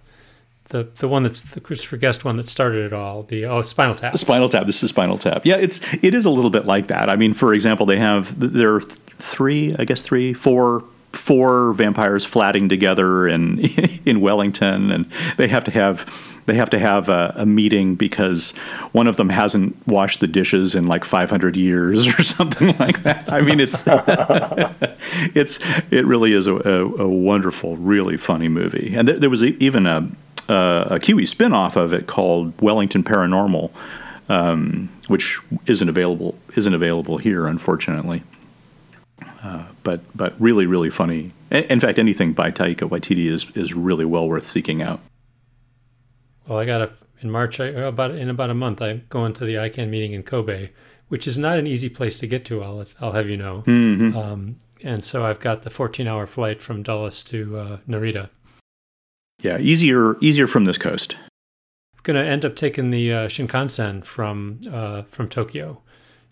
the 0.69 0.87
the 0.97 1.07
one 1.07 1.23
that's 1.23 1.41
the 1.41 1.61
Christopher 1.61 1.97
Guest 1.97 2.25
one 2.25 2.37
that 2.37 2.47
started 2.47 2.85
it 2.85 2.93
all. 2.93 3.23
The 3.23 3.45
oh, 3.45 3.61
Spinal 3.61 3.95
Tap. 3.95 4.11
The 4.11 4.17
Spinal 4.17 4.49
Tap. 4.49 4.65
This 4.65 4.83
is 4.83 4.89
Spinal 4.89 5.17
Tap. 5.17 5.45
Yeah, 5.45 5.57
it's 5.57 5.79
it 6.01 6.13
is 6.13 6.25
a 6.25 6.29
little 6.29 6.51
bit 6.51 6.65
like 6.65 6.87
that. 6.87 7.09
I 7.09 7.15
mean, 7.15 7.33
for 7.33 7.53
example, 7.53 7.85
they 7.85 7.97
have 7.97 8.39
there 8.39 8.75
are 8.75 8.81
three, 8.81 9.75
I 9.77 9.85
guess 9.85 10.01
three, 10.01 10.33
four 10.33 10.83
four 11.11 11.73
vampires 11.73 12.25
flatting 12.25 12.69
together 12.69 13.27
in 13.27 13.59
in 14.05 14.21
Wellington, 14.21 14.91
and 14.91 15.05
they 15.37 15.47
have 15.47 15.63
to 15.65 15.71
have 15.71 16.05
they 16.45 16.55
have 16.55 16.69
to 16.71 16.79
have 16.79 17.07
a, 17.07 17.33
a, 17.37 17.45
meeting 17.45 17.95
because 17.95 18.51
one 18.91 19.07
of 19.07 19.15
them 19.15 19.29
hasn't 19.29 19.75
washed 19.87 20.19
the 20.19 20.27
dishes 20.27 20.75
in 20.75 20.87
like 20.87 21.05
500 21.05 21.55
years 21.55 22.07
or 22.19 22.23
something 22.23 22.75
like 22.77 23.03
that. 23.03 23.31
I 23.31 23.41
mean, 23.41 23.61
it's 23.61 23.83
it's 25.35 25.59
it 25.91 26.05
really 26.05 26.33
is 26.33 26.47
a, 26.47 26.55
a, 26.55 27.03
a, 27.03 27.07
wonderful, 27.07 27.77
really 27.77 28.17
funny 28.17 28.49
movie. 28.49 28.93
And 28.93 29.07
th- 29.07 29.21
there 29.21 29.29
was 29.29 29.43
even 29.43 29.85
a 29.85 30.09
a 30.49 30.99
Kiwi 31.01 31.25
spin-off 31.25 31.75
of 31.75 31.93
it 31.93 32.07
called 32.07 32.59
Wellington 32.61 33.03
Paranormal, 33.03 33.71
um, 34.29 34.89
which 35.07 35.39
isn't 35.65 35.89
available 35.89 36.37
isn't 36.55 36.73
available 36.73 37.17
here, 37.17 37.47
unfortunately. 37.47 38.23
Uh, 39.43 39.65
but 39.83 40.01
but 40.15 40.39
really 40.39 40.65
really 40.65 40.89
funny. 40.89 41.31
In 41.51 41.79
fact, 41.79 41.99
anything 41.99 42.33
by 42.33 42.51
Taika 42.51 42.89
Waititi 42.89 43.27
is 43.27 43.47
is 43.55 43.73
really 43.73 44.05
well 44.05 44.27
worth 44.27 44.45
seeking 44.45 44.81
out. 44.81 45.01
Well, 46.47 46.59
I 46.59 46.65
got 46.65 46.81
a 46.81 46.91
in 47.21 47.31
March. 47.31 47.59
I, 47.59 47.65
about 47.65 48.11
in 48.11 48.29
about 48.29 48.49
a 48.49 48.53
month, 48.53 48.81
I'm 48.81 49.03
going 49.09 49.33
to 49.33 49.45
the 49.45 49.55
ICANN 49.55 49.89
meeting 49.89 50.13
in 50.13 50.23
Kobe, 50.23 50.69
which 51.07 51.27
is 51.27 51.37
not 51.37 51.57
an 51.57 51.67
easy 51.67 51.89
place 51.89 52.19
to 52.19 52.27
get 52.27 52.45
to. 52.45 52.63
I'll 52.63 52.85
I'll 52.99 53.13
have 53.13 53.29
you 53.29 53.37
know. 53.37 53.63
Mm-hmm. 53.65 54.17
Um, 54.17 54.55
and 54.83 55.03
so 55.03 55.25
I've 55.25 55.39
got 55.39 55.63
the 55.63 55.69
14 55.69 56.07
hour 56.07 56.27
flight 56.27 56.61
from 56.61 56.83
Dulles 56.83 57.23
to 57.25 57.57
uh, 57.57 57.77
Narita. 57.87 58.29
Yeah, 59.43 59.59
easier 59.59 60.17
easier 60.21 60.47
from 60.47 60.65
this 60.65 60.77
coast. 60.77 61.15
I'm 61.95 62.01
gonna 62.03 62.23
end 62.23 62.43
up 62.43 62.55
taking 62.55 62.89
the 62.89 63.13
uh, 63.13 63.27
Shinkansen 63.27 64.03
from 64.03 64.61
uh, 64.71 65.03
from 65.03 65.29
Tokyo 65.29 65.81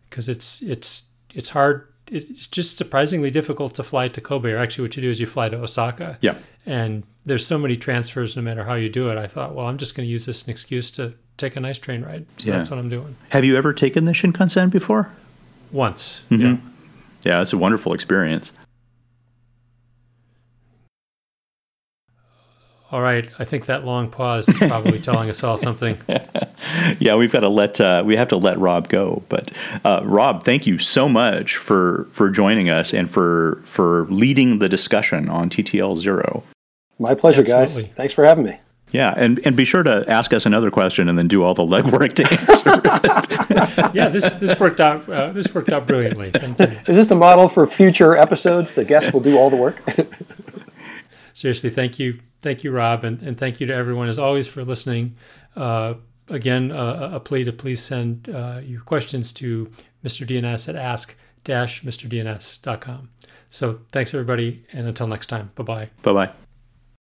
because 0.10 0.28
it's 0.28 0.62
it's 0.62 1.04
it's 1.34 1.50
hard. 1.50 1.88
It's 2.08 2.48
just 2.48 2.78
surprisingly 2.78 3.30
difficult 3.30 3.76
to 3.76 3.84
fly 3.84 4.10
to 4.10 4.20
Kobe. 4.20 4.52
Or 4.52 4.58
actually, 4.58 4.86
what 4.86 4.96
you 4.98 5.02
do 5.02 5.10
is 5.10 5.20
you 5.22 5.28
fly 5.28 5.48
to 5.48 5.58
Osaka. 5.58 6.18
Yeah. 6.20 6.36
And 6.66 7.04
there's 7.26 7.46
so 7.48 7.58
many 7.58 7.78
transfers, 7.78 8.36
no 8.36 8.42
matter 8.42 8.66
how 8.66 8.74
you 8.74 8.90
do 8.90 9.10
it. 9.10 9.18
I 9.18 9.28
thought, 9.28 9.56
well, 9.56 9.68
I'm 9.68 9.78
just 9.78 9.96
going 9.96 10.06
to 10.06 10.12
use 10.12 10.26
this 10.26 10.42
as 10.42 10.48
an 10.48 10.52
excuse 10.52 10.92
to 10.92 11.14
take 11.38 11.56
a 11.56 11.62
nice 11.62 11.80
train 11.80 12.02
ride. 12.02 12.26
So 12.38 12.50
yeah. 12.50 12.58
that's 12.58 12.70
what 12.70 12.80
I'm 12.80 12.90
doing. 12.90 13.16
Have 13.30 13.46
you 13.46 13.56
ever 13.56 13.72
taken 13.72 14.04
the 14.04 14.12
Shinkansen 14.12 14.72
before? 14.72 15.10
Once. 15.72 16.24
Mm-hmm. 16.30 16.44
Yeah. 16.44 16.58
Yeah, 17.24 17.42
it's 17.42 17.54
a 17.54 17.58
wonderful 17.58 17.94
experience. 17.94 18.52
All 22.92 23.02
right, 23.02 23.30
I 23.40 23.46
think 23.46 23.68
that 23.68 23.86
long 23.86 24.10
pause 24.10 24.50
is 24.50 24.58
probably 24.58 25.00
telling 25.02 25.30
us 25.30 25.44
all 25.46 25.56
something. 25.56 25.98
yeah, 27.00 27.16
we've 27.16 27.32
got 27.32 27.40
to 27.40 27.48
let 27.48 27.80
uh, 27.80 28.04
we 28.06 28.18
have 28.18 28.28
to 28.30 28.38
let 28.38 28.60
Rob 28.60 28.90
go. 28.90 29.24
But 29.30 29.50
uh, 29.86 30.02
Rob, 30.04 30.44
thank 30.44 30.68
you 30.68 30.78
so 30.78 31.08
much 31.08 31.56
for 31.56 32.08
for 32.10 32.30
joining 32.30 32.70
us 32.70 32.94
and 32.94 33.10
for 33.10 33.62
for 33.64 34.08
leading 34.10 34.60
the 34.60 34.68
discussion 34.68 35.30
on 35.30 35.50
TTL 35.50 35.96
zero. 35.98 36.44
My 37.00 37.16
pleasure, 37.16 37.42
Absolutely. 37.42 37.84
guys. 37.84 37.96
Thanks 37.96 38.14
for 38.14 38.26
having 38.26 38.44
me. 38.44 38.60
Yeah, 38.92 39.14
and, 39.16 39.40
and 39.46 39.56
be 39.56 39.64
sure 39.64 39.84
to 39.84 40.04
ask 40.10 40.34
us 40.34 40.46
another 40.46 40.70
question 40.70 41.08
and 41.08 41.18
then 41.18 41.28
do 41.28 41.44
all 41.44 41.54
the 41.54 41.64
legwork 41.64 42.12
to 42.16 42.24
answer 42.30 42.82
it. 43.88 43.96
yeah, 43.96 44.10
this 44.10 44.34
this 44.34 44.60
worked 44.60 44.82
out 44.82 45.08
uh, 45.08 45.32
this 45.32 45.54
worked 45.54 45.70
out 45.70 45.88
brilliantly. 45.88 46.32
Thank 46.32 46.60
you. 46.60 46.78
Is 46.88 46.98
this 46.98 47.08
the 47.08 47.16
model 47.16 47.48
for 47.48 47.66
future 47.66 48.18
episodes? 48.18 48.74
The 48.74 48.84
guests 48.84 49.14
will 49.14 49.22
do 49.22 49.38
all 49.38 49.50
the 49.50 49.56
work. 49.56 49.82
Seriously, 51.34 51.70
thank 51.70 52.00
you 52.00 52.20
thank 52.42 52.64
you, 52.64 52.72
Rob, 52.72 53.04
and, 53.04 53.22
and 53.22 53.38
thank 53.38 53.60
you 53.60 53.68
to 53.68 53.74
everyone 53.74 54.08
as 54.10 54.18
always 54.20 54.48
for 54.48 54.64
listening. 54.66 55.16
Uh, 55.56 55.94
again, 56.28 56.72
uh, 56.72 57.12
a 57.14 57.20
plea 57.20 57.44
to 57.44 57.52
please 57.52 57.82
send 57.82 58.30
uh, 58.30 58.62
your 58.64 58.82
questions 58.82 59.32
to 59.34 59.70
Mr. 60.04 60.28
DNS 60.28 60.70
at 60.70 60.76
ask-mrdns.com. 60.76 63.10
So 63.50 63.82
thanks, 63.92 64.14
everybody, 64.14 64.64
and 64.74 64.88
until 64.88 65.08
next 65.08 65.26
time, 65.28 65.52
bye-bye. 65.56 65.90
Bye-bye. 66.02 66.34